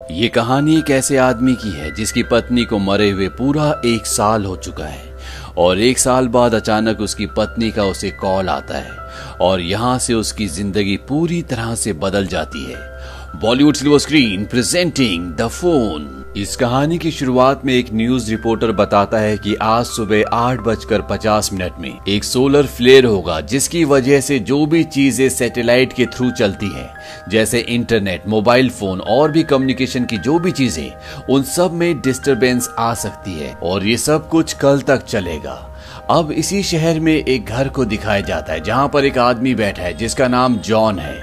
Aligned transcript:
ये 0.00 0.28
कहानी 0.28 0.76
एक 0.78 0.90
ऐसे 0.90 1.16
आदमी 1.16 1.54
की 1.54 1.70
है 1.70 1.90
जिसकी 1.94 2.22
पत्नी 2.22 2.64
को 2.64 2.78
मरे 2.78 3.08
हुए 3.10 3.28
पूरा 3.28 3.70
एक 3.84 4.06
साल 4.06 4.44
हो 4.44 4.56
चुका 4.56 4.84
है 4.84 5.16
और 5.58 5.78
एक 5.78 5.98
साल 5.98 6.28
बाद 6.28 6.54
अचानक 6.54 7.00
उसकी 7.00 7.26
पत्नी 7.26 7.70
का 7.70 7.84
उसे 7.84 8.10
कॉल 8.10 8.48
आता 8.48 8.78
है 8.78 9.36
और 9.40 9.60
यहाँ 9.60 9.98
से 9.98 10.14
उसकी 10.14 10.46
ज़िंदगी 10.46 10.96
पूरी 11.08 11.42
तरह 11.42 11.74
से 11.74 11.92
बदल 11.92 12.26
जाती 12.26 12.64
है। 12.64 13.40
Bollywood 13.40 13.74
silver 13.74 13.98
screen 13.98 14.44
presenting 14.44 15.32
the 15.32 15.48
phone. 15.48 16.06
इस 16.38 16.54
कहानी 16.56 16.96
की 16.98 17.10
शुरुआत 17.10 17.64
में 17.64 17.72
एक 17.74 17.86
न्यूज़ 17.92 18.30
रिपोर्टर 18.30 18.72
बताता 18.72 19.18
है 19.18 19.36
कि 19.36 19.54
आज 19.54 19.84
सुबह 19.86 20.24
आठ 20.32 20.58
बजकर 20.58 21.02
पचास 21.02 21.52
मिनट 21.52 21.78
में 21.80 21.98
एक 22.08 22.24
सोलर 22.24 22.66
फ्लेयर 22.66 23.04
होगा, 23.04 23.40
जिसकी 23.40 23.82
वजह 23.84 24.20
से 24.20 24.38
जो 24.40 24.64
भी 24.66 24.82
चीज़ें 24.84 25.28
सैटेलाइट 25.28 25.92
के 25.92 26.06
थ्रू 26.06 26.30
चलती 26.30 26.68
हैं, 26.74 26.88
जैसे 27.30 27.60
इंटरनेट, 27.60 28.28
मोबाइल 28.28 28.70
फ़ोन 28.70 29.00
और 29.00 29.32
भी 29.32 29.42
कम्युनिकेशन 29.42 30.04
की 30.04 30.18
जो 30.18 30.38
भी 30.38 30.52
चीज़ें, 30.52 30.92
उन 31.30 31.42
सब 31.42 31.72
में 31.72 32.00
डिस्टरबेंस 32.00 32.68
आ 32.78 32.92
सकती 32.94 33.38
है 33.38 33.52
और 33.54 33.86
ये 33.86 33.96
सब 33.96 34.28
कुछ 34.28 34.52
कल 34.52 34.80
तक 34.80 35.04
चलेगा। 35.04 35.64
अब 36.10 36.32
इसी 36.32 36.62
शहर 36.62 37.00
में 37.00 37.14
एक 37.14 37.46
घर 37.46 37.68
को 37.68 37.84
दिखाया 37.84 38.20
जाता 38.20 38.52
है, 38.52 38.60
जहाँ 38.60 38.88
पर 38.88 39.04
एक 39.04 39.18
आदमी 39.18 39.54
बैठा 39.54 39.82
है, 39.82 39.94
जिसका 39.94 40.28
नाम 40.28 40.56
जॉन 40.60 40.98
है। 40.98 41.16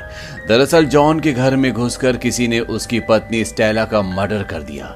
दरअसल 0.47 0.85
जॉन 0.85 1.19
के 1.19 1.31
घर 1.31 1.55
में 1.55 1.71
घुसकर 1.73 2.17
किसी 2.17 2.47
ने 2.47 2.59
उसकी 2.59 2.99
पत्नी 2.99 3.43
स्टेला 3.45 3.85
का 3.85 4.01
मर्डर 4.01 4.43
कर 4.43 4.61
दिया। 4.61 4.95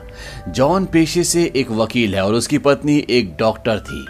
जॉन 0.52 0.86
पेशे 0.86 1.24
से 1.24 1.52
एक 1.56 1.72
वकील 1.72 2.16
है 2.16 2.26
और 2.26 2.34
उसकी 2.34 2.58
पत्नी 2.58 2.98
एक 3.10 3.36
डॉक्टर 3.40 3.80
थी। 3.80 4.06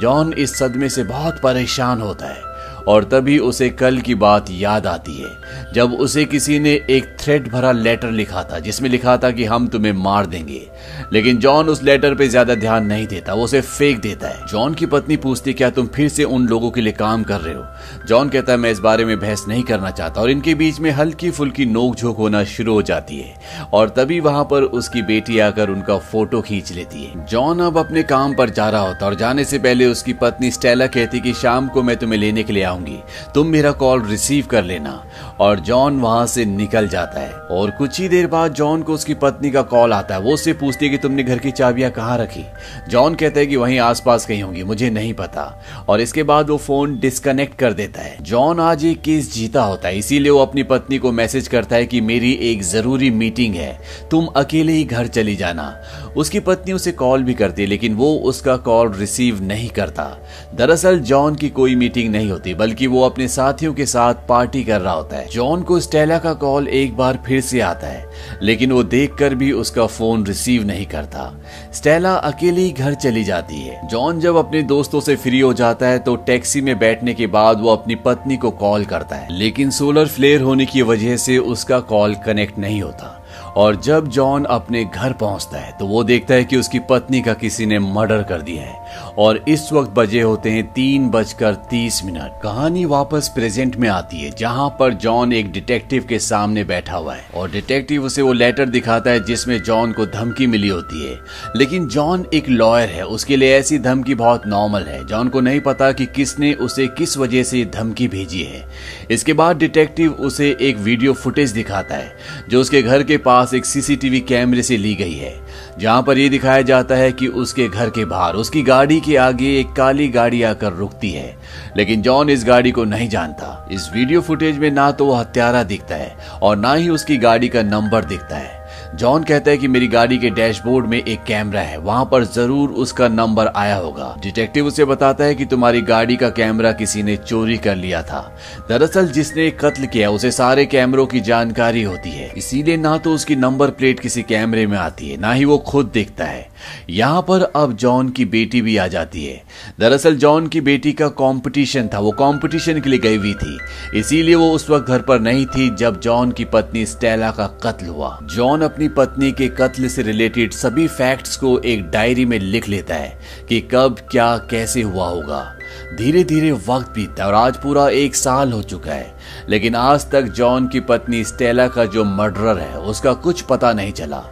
जॉन 0.00 0.32
इस 0.32 0.58
सदमे 0.58 0.88
से 0.88 1.04
बहुत 1.04 1.40
परेशान 1.42 2.00
होता 2.00 2.26
है 2.26 2.42
और 2.88 3.04
तभी 3.04 3.38
उसे 3.38 3.68
कल 3.70 3.98
की 3.98 4.14
बात 4.14 4.46
याद 4.50 4.86
आती 4.86 5.14
है, 5.14 5.30
जब 5.74 5.92
उसे 5.92 6.24
किसी 6.24 6.58
ने 6.58 6.72
एक 6.90 7.16
थ्रेट 7.20 7.48
भरा 7.48 7.72
लेटर 7.72 8.10
लिखा 8.10 8.42
था, 8.42 8.58
जिसमें 8.58 8.88
लिखा 8.90 9.16
था 9.16 9.30
कि 9.30 9.44
हम 9.44 9.68
तुम्हें 9.68 9.92
मार 9.92 10.26
देंगे। 10.26 10.66
लेकिन 11.12 11.38
जॉन 11.38 11.68
उस 11.68 11.82
लेटर 11.82 12.14
पे 12.14 12.28
ज़्यादा 12.28 12.54
ध्यान 12.54 12.86
नहीं 12.86 13.06
देता, 13.06 13.34
वो 13.34 13.44
उसे 13.44 13.60
फेंक 13.60 14.00
देता 14.00 14.28
है। 14.28 14.46
जॉन 14.46 14.74
की 14.74 14.86
पत्नी 14.86 15.16
पूछती, 15.16 15.52
क्या 15.52 15.70
तुम 15.70 15.86
फिर 15.86 16.08
से 16.08 16.24
उन 16.24 16.46
लोगों 16.46 16.70
के 16.70 16.80
लिए 16.80 16.92
काम 16.92 17.22
कर 17.22 17.40
रहे 17.40 17.54
हो? 17.54 17.64
जॉन 18.08 18.28
कहता 18.28 18.52
है 18.52 18.58
मैं 18.58 18.70
इस 18.70 18.78
बारे 18.78 19.04
में 19.04 19.18
बहस 19.20 19.44
नहीं 19.48 19.62
करना 19.62 19.90
चाहता 19.90 20.20
और 20.20 20.30
इनके 20.30 20.54
बीच 20.54 20.80
में 20.80 20.90
हल्की 20.90 21.30
फुल्की 21.30 21.64
नोक 21.66 21.96
झोंक 21.96 22.16
होना 22.16 22.42
शुरू 22.46 22.74
हो 22.74 22.82
जाती 22.82 23.18
है 23.18 23.66
और 23.72 23.88
तभी 23.88 24.20
वहाँ 24.20 24.44
पर 24.44 24.62
उसकी 24.62 25.02
बेटी 25.02 25.38
आकर 25.38 25.70
उनका 25.70 25.98
फ़ोटो 25.98 26.40
खींच 26.40 26.72
लेती 26.72 27.04
है। 27.04 27.26
जॉन 27.26 27.60
अब 27.60 27.78
अपने 27.78 28.02
काम 28.02 28.34
पर 28.34 28.50
जा 28.50 28.68
रहा 28.70 28.80
होता 28.80 29.06
और 29.06 29.14
जाने 29.14 29.44
से 29.44 29.58
पहले 29.58 29.86
उसकी 29.86 30.12
पत्नी 30.12 30.50
स्टेला 30.50 30.86
कहती 30.88 31.20
कि, 31.20 31.32
शाम 31.32 31.68
को 31.68 31.82
मैं 31.82 31.96
तुम्हें 31.96 32.18
लेने 32.18 32.42
के 32.42 32.52
लिए 32.52 32.62
आऊँगी। 32.64 32.98
तुम 33.34 33.46
मेरा 33.46 33.72
कॉल 33.74 34.02
रिसीव 34.06 34.46
कर 34.46 34.64
लेना। 34.64 35.02
और 35.40 35.60
जॉन 35.60 35.98
वहाँ 36.00 36.26
से 36.26 36.44
निकल 36.44 36.88
जाता 36.88 37.20
है 37.20 37.32
और 37.50 37.70
कुछ 37.70 37.98
ही 38.00 38.08
देर 38.08 38.26
बाद 38.26 38.52
जॉन 38.52 38.82
को 38.82 38.94
उसकी 38.94 39.14
पत्नी 39.16 39.50
का 39.50 39.62
कॉल 39.64 39.92
आता 39.92 40.14
है। 40.14 40.20
वो 40.20 40.32
उससे 40.32 40.52
पूछती 40.78 40.86
है 40.86 40.90
कि 40.90 40.98
तुमने 40.98 41.22
घर 41.22 41.38
की 41.38 41.50
चाबियाँ 41.50 41.90
कहाँ 41.90 42.18
रखी? 42.18 42.44
जॉन 42.88 43.14
कहता 43.14 43.40
है 43.40 43.46
कि 43.46 43.56
वहीं 43.56 43.78
आसपास 43.78 44.26
कहीं 44.26 44.42
होंगी, 44.42 44.62
मुझे 44.62 44.90
नहीं 44.90 45.12
पता। 45.14 45.44
और 45.88 46.00
इसके 46.00 46.22
बाद 46.22 46.50
वो 46.50 46.56
फ़ोन 46.56 46.98
डिस्कनेक्ट 46.98 47.58
कर 47.58 47.72
देता 47.72 48.02
है। 48.02 48.16
जॉन 48.22 48.60
आज 48.60 48.84
एक 48.84 49.00
केस 49.02 49.32
जीता 49.34 49.62
होता 49.62 49.88
है, 49.88 49.98
इसीलिए 49.98 50.30
वो 50.30 50.38
अपनी 50.38 50.62
पत्नी 50.62 50.98
को 50.98 51.12
मैसेज 51.12 51.48
करता 51.48 51.76
है 51.76 51.86
कि 51.86 52.00
मेरी 52.00 52.32
एक 52.42 52.62
ज़रूरी 52.62 53.10
मीटिंग 53.10 53.54
है, 53.54 53.78
तुम 54.10 54.26
अकेले 54.26 54.72
ही 54.72 54.84
घर 54.84 55.06
चली 55.06 55.36
जाना। 55.36 55.68
उसकी 56.16 56.40
पत्नी 56.40 56.72
उसे 56.72 56.92
कॉल 56.92 57.22
भी 57.22 57.34
करती 57.34 57.62
है, 57.62 57.68
लेकिन 57.68 57.94
वो 57.94 58.14
उसका 58.24 58.56
कॉल 58.56 58.92
रिसीव 58.92 59.42
नहीं 59.42 59.68
करता। 59.68 60.06
दरअसल 60.54 60.98
जॉन 61.00 61.34
की 61.34 61.48
कोई 61.50 61.74
मीटिंग 61.74 62.12
नहीं 62.12 62.30
होती, 62.30 62.54
बल्कि 62.54 62.86
वो 62.86 63.02
अपने 63.02 63.28
साथियों 63.28 63.74
के 63.74 63.86
साथ 63.86 64.14
पार्टी 64.28 64.64
कर 64.64 64.80
रहा 64.80 64.94
होता 64.94 65.16
है। 65.16 65.26
जॉन 65.28 65.62
को 65.62 65.80
स्टेला 65.80 66.18
का 66.18 66.32
कॉल 66.34 66.68
एक 66.68 66.96
बार 66.96 67.18
फिर 67.26 67.40
से 67.40 67.60
आता 67.60 67.86
है, 67.86 68.04
लेकिन 68.42 68.72
वो 68.72 68.82
देखकर 68.82 69.34
भी 69.34 69.52
उसका 69.52 69.86
फ़ोन 69.86 70.26
रिसीव 70.26 70.64
नहीं 70.68 70.86
करता। 70.86 71.30
स्टेला 71.72 72.14
अकेली 72.14 72.70
घर 72.70 72.94
चली 72.94 73.24
जाती 73.24 73.60
है। 73.60 73.86
जॉन 73.88 74.20
जब 74.20 74.36
अपने 74.36 74.62
दोस्तों 74.64 75.00
से 75.00 75.16
फ्री 75.16 75.40
हो 75.40 75.52
जाता 75.54 75.86
है 75.86 75.98
तो 75.98 76.16
टैक्सी 76.16 76.60
में 76.60 76.78
बैठने 76.78 77.14
के 77.14 77.26
बाद 77.26 77.60
वो 77.60 77.72
अपनी 77.72 77.94
पत्नी 77.96 78.36
को 78.36 78.50
कॉल 78.50 78.84
करता 78.84 79.16
है। 79.16 79.28
लेकिन 79.30 79.70
सोलर 79.70 80.06
फ्लेयर 80.06 80.40
होने 80.40 80.66
की 80.66 80.82
वजह 80.82 81.16
से 81.16 81.38
उसका 81.38 81.80
कॉल 81.80 82.14
कनेक्ट 82.26 82.58
नहीं 82.58 82.82
होता। 82.82 83.14
और 83.56 83.76
जब 83.76 84.08
जॉन 84.08 84.44
अपने 84.44 84.84
घर 84.84 85.12
पहुँचता 85.12 85.58
है 85.58 85.72
तो 85.72 85.86
वो 85.86 86.02
देखता 86.04 86.34
है 86.34 86.44
कि 86.44 86.56
उसकी 86.56 86.78
पत्नी 86.80 87.20
का 87.22 87.32
किसी 87.34 87.66
ने 87.66 87.78
मर्डर 87.78 88.22
कर 88.22 88.42
दिया 88.42 88.62
है। 88.62 88.76
और 89.18 89.44
इस 89.48 89.72
वक्त 89.72 89.90
बजे 89.90 90.20
होते 90.20 90.50
हैं 90.50 90.72
तीन 90.72 91.08
बजकर 91.08 91.54
तीस 91.54 92.04
मिनट। 92.04 92.42
कहानी 92.42 92.84
वापस 92.84 93.30
प्रेजेंट 93.34 93.76
में 93.76 93.88
आती 93.88 94.16
है, 94.16 94.30
जहाँ 94.38 94.76
पर 94.80 94.94
जॉन 94.94 95.32
एक 95.32 95.52
डिटेक्टिव 95.52 96.04
के 96.08 96.18
सामने 96.18 96.64
बैठा 96.64 96.96
हुआ 96.96 97.14
है। 97.14 97.26
और 97.34 97.50
डिटेक्टिव 97.50 98.04
उसे 98.04 98.22
वो 98.22 98.32
लेटर 98.32 98.66
दिखाता 98.66 99.10
है 99.10 99.24
जिसमें 99.24 99.62
जॉन 99.62 99.92
को 99.92 100.06
धमकी 100.06 100.46
मिली 100.46 100.68
होती 100.68 101.06
है। 101.06 101.18
लेकिन 101.56 101.88
जॉन 101.88 102.26
एक 102.34 102.48
लॉयर 102.48 102.88
है, 102.88 103.06
उसके 103.06 103.36
लिए 103.36 103.56
ऐसी 103.56 103.78
धमकी 103.78 104.14
बहुत 104.14 104.42
नॉर्मल 104.46 104.82
है। 104.82 105.06
जॉन 105.06 105.28
को 105.28 105.40
नहीं 105.40 105.60
पता 105.60 105.92
कि 105.92 106.06
किसने 106.06 106.54
उसे 106.54 106.86
किस 106.86 107.16
वजह 107.18 107.42
से 107.42 107.64
धमकी 107.64 108.08
भेजी 108.08 108.42
है। 108.42 108.68
इसके 109.10 109.32
बाद 109.32 109.56
डिटेक्टिव 109.56 110.12
उसे 110.12 110.56
एक 110.60 110.76
वीडियो 110.76 111.12
फुटेज 111.12 111.50
दिखाता 111.50 111.94
है, 111.94 112.16
जो 112.48 112.60
उसके 112.60 112.82
घर 112.82 113.02
के 113.02 113.16
पास 113.16 113.54
एक 113.54 113.64
सीसीटीवी 113.64 114.20
कैमरे 114.20 114.62
से 114.62 114.76
ली 114.76 114.94
गई 114.94 115.14
है। 115.14 115.47
जहाँ 115.78 116.02
पर 116.02 116.18
यह 116.18 116.28
दिखाया 116.30 116.62
जाता 116.62 116.94
है 116.94 117.12
कि 117.12 117.26
उसके 117.26 117.68
घर 117.68 117.90
के 117.90 118.04
बाहर 118.04 118.34
उसकी 118.34 118.62
गाड़ी 118.62 119.00
के 119.00 119.16
आगे 119.16 119.58
एक 119.60 119.72
काली 119.72 120.08
गाड़ी 120.08 120.42
आकर 120.42 120.72
रुकती 120.72 121.10
है। 121.10 121.36
लेकिन 121.76 122.02
जॉन 122.02 122.30
इस 122.30 122.44
गाड़ी 122.44 122.70
को 122.70 122.84
नहीं 122.84 123.08
जानता। 123.08 123.68
इस 123.72 123.90
वीडियो 123.94 124.20
फुटेज 124.20 124.58
में 124.58 124.70
ना 124.70 124.90
तो 124.90 125.06
वो 125.06 125.14
हत्यारा 125.14 125.62
दिखता 125.62 125.94
है 125.94 126.16
और 126.42 126.56
ना 126.56 126.74
ही 126.74 126.88
उसकी 126.88 127.16
गाड़ी 127.16 127.48
का 127.48 127.62
नंबर 127.62 128.04
दिखता 128.04 128.36
है। 128.36 128.57
जॉन 128.94 129.24
कहता 129.24 129.50
है 129.50 129.56
कि 129.56 129.68
मेरी 129.68 129.86
गाड़ी 129.88 130.16
के 130.18 130.30
डैशबोर्ड 130.30 130.86
में 130.86 130.98
एक 130.98 131.22
कैमरा 131.24 131.60
है। 131.60 131.76
वहाँ 131.78 132.04
पर 132.04 132.24
ज़रूर 132.24 132.70
उसका 132.74 133.08
नंबर 133.08 133.46
आया 133.46 133.74
होगा। 133.76 134.14
डिटेक्टिव 134.22 134.66
उसे 134.66 134.84
बताता 134.84 135.24
है 135.24 135.34
कि 135.34 135.44
तुम्हारी 135.44 135.80
गाड़ी 135.82 136.16
का 136.16 136.28
कैमरा 136.28 136.72
किसी 136.72 137.02
ने 137.02 137.16
चोरी 137.16 137.56
कर 137.58 137.76
लिया 137.76 138.02
था। 138.02 138.20
दरअसल 138.68 139.08
जिसने 139.08 139.50
कत्ल 139.50 139.86
किया, 139.86 140.10
उसे 140.10 140.30
सारे 140.30 140.64
कैमरों 140.66 141.06
की 141.06 141.20
जानकारी 141.20 141.82
होती 141.82 142.10
है। 142.10 142.32
इसीलिए 142.36 142.76
ना 142.76 142.96
तो 142.98 143.12
उसकी 143.14 143.36
नंबर 143.36 143.70
प्लेट 143.70 144.00
किसी 144.00 144.22
कैमरे 144.22 144.66
में 144.66 144.76
आती 144.78 145.08
है, 145.08 145.16
ना 145.16 145.32
ही 145.32 145.44
वो 145.44 145.58
खुद 145.58 145.90
देखता 145.94 146.24
है। 146.24 146.46
यहाँ 146.90 147.22
पर 147.22 147.42
अब 147.42 147.76
जॉन 147.76 148.08
की 148.08 148.24
बेटी 148.24 148.62
भी 148.62 148.76
आ 148.76 148.86
जाती 148.86 149.24
है। 149.24 149.42
दरअसल 149.80 150.16
जॉन 150.16 150.46
की 150.46 150.60
बेटी 150.60 150.92
का 150.92 151.08
कंपटीशन 151.08 151.88
था। 151.94 151.98
वो 151.98 152.10
कंपटीशन 152.12 152.80
के 152.80 152.90
लिए 152.90 152.98
गई 152.98 153.16
हुई 153.16 153.34
थी। 153.34 153.58
इसीलिए 153.98 154.34
वो 154.34 154.50
उस 154.52 154.68
वक्त 154.70 154.88
घर 154.88 155.02
पर 155.02 155.20
नहीं 155.20 155.46
थी 155.46 155.68
जब 155.76 156.00
जॉन 156.00 156.32
की 156.32 156.44
पत्नी 156.44 156.84
स्टेला 156.86 157.30
का 157.30 157.46
कत्ल 157.64 157.86
हुआ। 157.86 158.18
जॉन 158.34 158.62
पत्नी 158.86 159.32
के 159.32 159.48
कत्ल 159.48 159.88
से 159.88 160.02
रिलेटेड 160.02 160.52
सभी 160.52 160.86
फैक्ट्स 160.86 161.36
को 161.36 161.58
एक 161.58 161.90
डायरी 161.90 162.24
में 162.24 162.38
लिख 162.38 162.68
लेता 162.68 162.94
है 162.94 163.18
कि 163.48 163.60
कब, 163.60 163.96
क्या, 164.10 164.36
कैसे 164.36 164.82
हुआ 164.82 165.08
होगा। 165.08 165.54
धीरे 165.98 166.24
धीरे 166.24 166.52
वक्त 166.52 166.92
बीतता 166.94 167.26
और 167.26 167.34
आज 167.34 167.56
पूरा 167.56 167.88
एक 167.88 168.16
साल 168.16 168.52
हो 168.52 168.62
चुका 168.62 168.92
है। 168.92 169.14
लेकिन 169.48 169.74
आज 169.74 170.10
तक 170.10 170.22
जॉन 170.22 170.68
की 170.68 170.80
पत्नी 170.80 171.24
स्टेला 171.24 171.68
का 171.68 171.84
जो 171.84 172.04
मर्डरर 172.04 172.58
है, 172.58 172.78
उसका 172.78 173.12
कुछ 173.12 173.40
पता 173.40 173.72
नहीं 173.72 173.92
चला। 173.92 174.24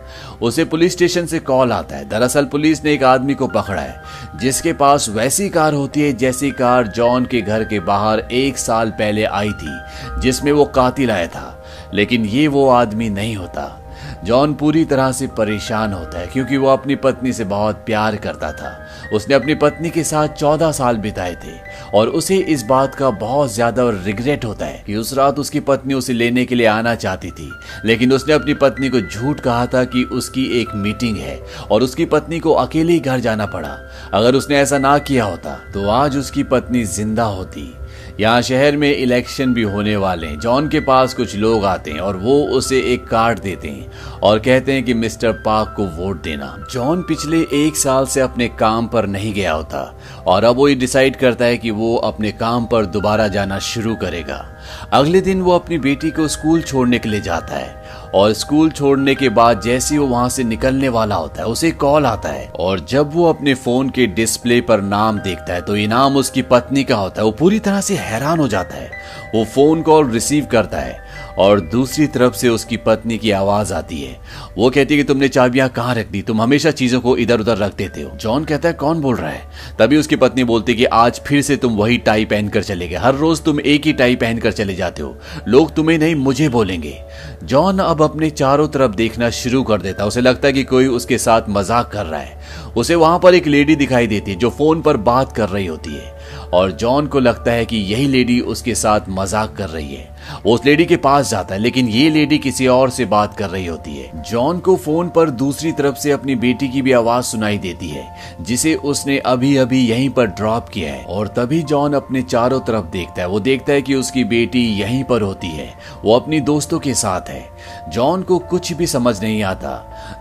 उसे 0.43 0.65
पुलिस 0.65 0.93
स्टेशन 0.93 1.27
से 1.27 1.39
कॉल 1.39 1.73
आता 1.73 1.97
है। 1.97 2.09
दरअसल 2.09 2.45
पुलिस 2.45 2.85
ने 2.85 2.93
एक 2.93 3.05
आदमी 3.05 3.35
को 3.35 3.47
पकड़ा 3.47 3.83
है, 3.83 4.03
जिसके 4.37 4.73
पास 4.73 5.09
वैसी 5.09 5.49
कार 5.49 5.75
होती 5.75 6.03
है 6.03 6.13
जैसी 6.13 6.51
कार 6.51 6.87
जॉन 6.87 7.25
के 7.25 7.41
घर 7.41 7.65
के 7.65 7.81
बाहर 7.81 8.21
एक 8.21 8.59
साल 8.59 8.91
पहले 8.91 9.25
आई 9.25 9.51
थी, 9.51 9.79
जिसमें 10.21 10.53
वो 10.53 10.65
कातिल 10.65 11.11
आया 11.11 11.27
था। 11.27 11.53
लेकिन 11.95 12.27
ये 12.27 12.49
वो 12.49 12.71
आदमी 12.71 13.09
नहीं 13.09 13.37
होता। 13.37 13.86
जॉन 14.27 14.55
पूरी 14.55 14.85
तरह 14.85 15.11
से 15.13 15.27
परेशान 15.37 15.93
होता 15.93 16.19
है 16.19 16.27
क्योंकि 16.27 16.57
वो 16.57 16.69
अपनी 16.69 16.95
पत्नी 16.97 17.33
से 17.33 17.45
बहुत 17.47 17.83
प्यार 17.87 18.17
करता 18.19 18.51
था। 18.53 18.71
उसने 19.13 19.35
अपनी 19.35 19.55
पत्नी 19.57 19.91
के 19.91 20.05
साथ 20.05 20.29
चौदह 20.31 20.73
साल 20.73 20.97
बिताए 20.99 21.35
थे 21.45 21.55
और 21.95 22.09
उसे 22.11 22.37
इस 22.47 22.63
बात 22.65 22.95
का 22.95 23.11
बहुत 23.13 23.53
ज़्यादा 23.53 23.89
रिग्रेट 24.05 24.45
होता 24.45 24.67
है 24.67 24.83
कि 24.87 24.97
उस 24.97 25.13
रात 25.15 25.39
उसकी 25.39 25.61
पत्नी 25.63 25.95
उसे 25.95 26.13
लेने 26.13 26.45
के 26.45 26.55
लिए 26.55 26.67
आना 26.67 26.95
चाहती 26.97 27.31
थी। 27.31 27.51
लेकिन 27.85 28.13
उसने 28.13 28.35
अपनी 28.35 28.55
पत्नी 28.57 28.89
को 28.89 29.01
झूठ 29.01 29.41
कहा 29.41 29.67
था 29.67 29.85
कि 29.87 30.05
उसकी 30.13 30.45
एक 30.61 30.75
मीटिंग 30.77 31.17
है 31.19 31.41
और 31.71 31.83
उसकी 31.83 32.05
पत्नी 32.07 32.41
को 32.41 32.53
अकेले 32.55 32.93
ही 32.93 33.01
घर 33.01 33.21
जाना 33.21 33.47
पड़ा। 33.47 33.77
अगर 34.15 34.35
उसने 34.35 34.57
ऐसा 34.57 34.79
ना 34.79 34.99
किया 35.01 35.25
होता 35.25 35.59
तो 35.75 35.89
आज 35.91 36.17
उसकी 36.17 36.43
पत्नी 36.45 36.85
ज़िंदा 36.87 37.25
होती। 37.25 37.73
यहाँ 38.21 38.43
शहर 38.43 38.77
में 38.77 38.97
इलेक्शन 38.97 39.53
भी 39.55 39.63
होने 39.63 39.97
वाले 39.97 40.27
हैं। 40.27 40.39
जॉन 40.41 40.69
के 40.69 40.81
पास 40.81 41.15
कुछ 41.15 41.35
लोग 41.37 41.65
आते 41.65 41.91
हैं 41.91 42.01
और 42.01 42.17
वो 42.17 42.37
उसे 42.49 42.81
एक 42.93 43.07
कार्ड 43.07 43.39
देते 43.39 43.69
हैं 43.69 44.21
और 44.23 44.39
कहते 44.39 44.73
हैं 44.73 44.85
कि 44.85 44.95
मिस्टर 44.95 45.33
पार्क 45.45 45.75
को 45.77 45.85
वोट 45.97 46.23
देना। 46.23 46.47
जॉन 46.73 47.03
पिछले 47.03 47.41
एक 47.55 47.77
साल 47.77 48.07
से 48.07 48.21
अपने 48.21 48.49
काम 48.49 48.87
पर 48.87 49.07
नहीं 49.07 49.33
गया 49.35 49.53
होता 49.53 49.83
और 50.27 50.45
अब 50.45 50.57
वो 50.57 50.69
ये 50.69 50.75
डिसाइड 50.75 51.17
करता 51.17 51.45
है 51.45 51.57
कि 51.57 51.71
वो 51.71 51.95
अपने 51.97 52.33
काम 52.33 52.67
पर 52.67 52.87
दोबारा 52.87 53.29
जाना 53.29 53.59
शुरू 53.59 53.95
करेगा। 53.95 54.45
अगले 54.93 55.21
दिन 55.21 55.43
वो 55.43 55.55
अपनी 55.55 55.79
बेटी 55.79 56.11
को 56.11 56.29
स्कूल 56.29 56.63
छोड़ने 56.63 56.99
के 56.99 57.09
लिए 57.09 57.21
जाता 57.21 57.57
है। 57.57 57.86
और 58.15 58.33
स्कूल 58.33 58.71
छोड़ने 58.71 59.15
के 59.15 59.29
बाद 59.29 59.61
जैसे 59.61 59.99
वो 59.99 60.07
वहाँ 60.07 60.29
से 60.29 60.45
निकलने 60.45 60.89
वाला 60.89 61.15
होता 61.15 61.43
है, 61.43 61.49
उसे 61.49 61.71
कॉल 61.71 62.07
आता 62.07 62.29
है। 62.29 62.53
और 62.59 62.81
जब 62.81 63.11
वो 63.15 63.29
अपने 63.29 63.55
फ़ोन 63.55 63.91
के 63.91 64.07
डिस्प्ले 64.07 64.61
पर 64.61 64.81
नाम 64.81 65.19
देखता 65.19 65.55
है 65.55 65.61
तो 65.61 65.77
इनाम 65.77 66.17
उसकी 66.17 66.43
पत्नी 66.43 66.85
का 66.85 66.97
होता 66.97 67.21
है। 67.21 67.25
वो 67.25 67.33
पूरी 67.33 67.59
तरह 67.59 67.81
से 67.81 67.97
हैरान 67.97 68.39
हो 68.39 68.49
जाता 68.49 68.77
है। 68.77 68.91
वो 69.35 69.45
फ़ोन 69.45 69.83
कॉल 69.83 70.11
रिसीव 70.11 70.47
करता 70.47 70.79
है 70.79 71.07
और 71.39 71.61
दूसरी 71.61 72.07
तरफ़ 72.07 72.35
से 72.35 72.49
उसकी 72.49 72.77
पत्नी 72.77 73.19
की 73.19 73.31
आवाज़ 73.31 73.75
आती 73.75 74.03
है। 74.03 74.21
वो 74.59 74.71
कहती 74.71 74.95
है 74.95 74.99
कि, 74.99 75.05
तुमने 75.05 75.29
चाबियाँ 75.29 75.69
कहाँ 75.69 75.95
रख 75.95 76.07
दी? 76.07 76.23
तुम 76.23 76.43
हमेशा 76.43 76.71
चीज़ों 76.71 77.01
को 77.01 77.17
इधर 77.17 77.41
उधर 77.41 77.57
रख 77.57 77.77
देते 77.77 78.03
हो। 78.03 78.11
जॉन 78.17 78.45
कहता 78.45 78.69
है, 78.69 78.75
कौन 78.75 79.01
बोल 79.01 79.17
रहा 79.17 79.31
है? 79.31 79.43
तभी 79.79 79.97
उसकी 79.97 80.17
पत्नी 80.17 80.45
बोलती 80.45 80.73
है 80.73 80.79
कि, 80.79 80.85
आज 80.85 81.21
फिर 81.27 81.43
से 81.43 81.57
तुम 81.57 81.73
वही 81.73 81.99
टाई 81.99 82.25
पहनकर 82.25 82.63
चले 82.63 82.89
गए। 82.89 82.97
हर 82.97 83.15
रोज 83.15 83.41
तुम 83.41 83.61
एक 83.61 83.87
ही 83.87 83.93
टाई 83.93 84.17
पहनकर 84.17 84.53
चले 84.53 84.75
जाते 84.75 85.03
हो। 85.03 85.17
लोग 85.49 85.75
तुम्हें 85.75 85.99
नहीं, 85.99 86.15
मुझे 86.15 86.49
बोलेंगे। 86.49 87.03
जॉन 87.45 87.79
अब 87.79 87.96
अपने 88.03 88.31
चारों 88.31 88.69
तरफ़ 88.69 88.93
देखना 88.93 89.31
शुरू 89.31 89.63
कर 89.63 89.83
देता। 89.83 90.05
उसे 90.05 90.21
लगता 90.21 90.47
है 90.47 90.53
कि 90.53 90.65
कोई 90.65 90.87
उसके 90.87 91.19
साथ 91.19 91.43
मज़ाक 91.49 91.91
कर 91.93 92.07
रहा 92.07 92.21
है। 92.21 92.39
उसे 92.77 92.95
वहाँ 92.95 93.19
पर 93.19 93.35
एक 93.35 93.47
लेडी 93.47 93.77
दिखाई 93.77 94.07
देती 94.07 94.31
है, 94.31 94.37
जो 94.37 94.51
फ़ोन 94.51 94.83
पर 94.83 94.97
बात 94.97 95.33
कर 95.33 95.49
रही 95.49 95.67
होती 95.67 95.95
है। 95.95 96.17
और 96.55 96.73
जॉन 96.73 97.07
को 97.07 97.21
लगता 97.21 97.53
है 97.53 97.67
कि 97.67 97.77
यही 97.77 98.07
लेडी 98.09 98.41
उसके 98.41 98.75
साथ 98.75 99.01
मज़ाक 99.09 99.57
कर 99.57 99.69
रही 99.69 99.95
है। 99.95 100.17
वो 100.47 100.55
उस 100.55 100.61
लेडी 100.67 100.85
के 100.87 100.97
पास 100.97 101.31
जाता 101.31 101.55
है, 101.55 101.61
लेकिन 101.61 101.89
ये 101.89 102.11
लेडी 102.11 102.39
किसी 102.39 102.67
और 102.67 102.91
से 102.91 103.05
बात 103.05 103.37
कर 103.37 103.51
रही 103.51 103.67
होती 103.67 103.97
है। 103.97 104.23
जॉन 104.23 104.59
को 104.59 104.77
फ़ोन 104.77 105.09
पर 105.09 105.31
दूसरी 105.31 105.73
तरफ़ 105.73 105.97
से 105.97 106.11
अपनी 106.11 106.35
बेटी 106.35 106.69
की 106.69 106.83
भी 106.83 106.93
आवाज़ 106.93 107.25
सुनाई 107.25 107.59
देती 107.59 107.89
है, 107.89 108.17
जिसे 108.41 108.75
उसने 108.75 109.19
अभी 109.19 109.57
अभी 109.57 109.89
यहीं 109.89 110.11
पर 110.11 110.27
ड्रॉप 110.27 110.69
किया 110.69 110.93
है। 110.93 111.05
और 111.05 111.29
तभी 111.29 111.63
जॉन 111.63 111.93
अपने 111.93 112.23
चारों 112.23 112.61
तरफ़ 112.61 112.85
देखता 112.85 113.23
है। 113.23 113.29
वो 113.29 113.41
देखता 113.41 113.73
है 113.73 113.83
कि 113.83 113.95
उसकी 113.95 114.25
बेटी 114.25 114.67
यहीं 114.81 115.05
पर 115.05 115.23
होती 115.23 115.49
है। 115.49 115.75
वो 116.05 116.17
अपनी 116.17 116.41
दोस्तों 116.41 116.79
के 116.79 116.95
साथ 116.95 117.29
है। 117.29 117.56
जॉन 117.89 118.23
को 118.23 118.39
कुछ 118.41 118.73
भी 118.73 118.87
समझ 118.87 119.21
नहीं 119.21 119.43
आता। 119.43 119.71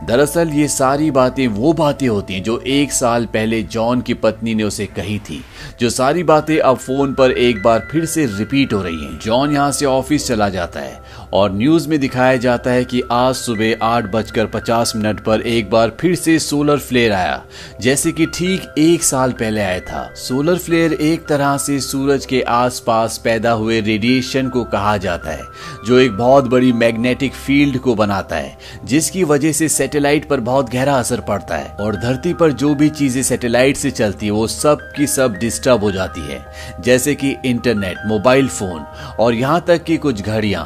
दरअसल 0.04 0.50
ये 0.50 0.68
सारी 0.68 1.10
बातें 1.12 1.48
वो 1.48 1.74
बातें 1.74 2.08
होती 2.08 2.34
हैं 2.34 2.44
जो 2.44 2.60
एक 2.60 2.92
साल 2.92 3.26
पहले 3.26 3.62
जॉन 3.64 4.02
की 4.02 4.14
पत्नी 4.14 4.56
ने 4.56 4.64
उसे 4.64 4.86
कही 4.88 5.20
थी, 5.20 5.42
जो 5.80 5.90
सारी 5.90 6.24
बातें 6.24 6.58
अब 6.58 6.78
फ़ोन 6.78 7.14
पर 7.14 7.32
एक 7.32 7.62
बार 7.64 7.88
फिर 7.92 8.06
से 8.06 8.26
रिपीट 8.28 8.74
हो 8.74 8.82
रही 8.82 9.04
हैं। 9.04 9.20
जॉन 9.20 9.54
यहाँ 9.54 9.72
से 9.72 9.86
ऑफ़िस 9.86 10.28
चला 10.28 10.50
जाता 10.50 10.80
है। 10.80 11.00
और 11.34 11.52
न्यूज़ 11.52 11.88
में 11.90 12.00
दिखाया 12.00 12.36
जाता 12.38 12.72
है 12.72 12.84
कि 12.86 13.02
आज 13.12 13.36
सुबह 13.36 13.84
आठ 13.84 14.06
बजकर 14.06 14.46
पचास 14.48 14.94
मिनट 14.96 15.20
पर 15.20 15.42
एक 15.44 15.70
बार 15.70 15.92
फिर 16.02 16.16
से 16.16 16.38
सोलर 16.40 16.80
फ्लेयर 16.80 17.12
आया, 17.14 17.42
जैसे 17.82 18.12
कि 18.12 18.26
ठीक 18.28 18.74
एक 18.78 19.04
साल 19.04 19.32
पहले 19.34 19.62
आया 19.62 19.80
था। 19.82 20.04
सोलर 20.18 20.58
फ्लेयर 20.58 20.94
एक 20.94 21.26
तरह 21.28 21.58
से 21.58 21.80
सूरज 21.82 22.26
के 22.26 22.42
आसपास 22.44 23.18
पैदा 23.24 23.52
हुए 23.54 23.80
रेडिएशन 23.82 24.50
को 24.50 24.64
कहा 24.66 24.96
जाता 24.98 25.32
है, 25.32 25.44
जो 25.86 26.00
एक 26.00 26.18
बहुत 26.18 26.48
बड़ी 26.48 26.72
मैग्नेटिक 26.74 27.34
फ़ील्ड 27.36 27.78
को 27.80 27.96
बनाता 27.96 28.36
है, 28.36 28.58
जिसकी 28.86 29.24
वजह 29.26 29.52
से 29.52 29.70
सैटेलाइट 29.70 30.28
पर 30.30 30.40
बहुत 30.42 30.70
गहरा 30.70 30.96
असर 30.96 31.22
पड़ता 31.22 31.56
है 31.56 31.70
और 31.80 31.96
धरती 31.98 32.34
पर 32.34 32.52
जो 32.54 32.74
भी 32.76 32.90
चीज़ें 32.92 33.22
सैटेलाइट 33.24 33.78
से 33.78 33.92
चलती 33.92 34.26
है, 34.26 34.32
वो 34.32 34.48
सब 34.48 34.80
की 34.96 35.08
सब 35.08 35.36
डिस्टर्ब 35.36 35.84
हो 35.84 35.92
जाती 35.92 36.22
है, 36.24 36.44
जैसे 36.82 37.16
कि 37.16 37.36
इंटरनेट, 37.46 37.98
मोबाइल 38.08 38.48
फ़ोन 38.50 38.86
और 39.20 39.34
यहाँ 39.34 39.64
तक 39.68 39.84
कि 39.84 39.98
कुछ 39.98 40.22
घड़ियाँ। 40.22 40.64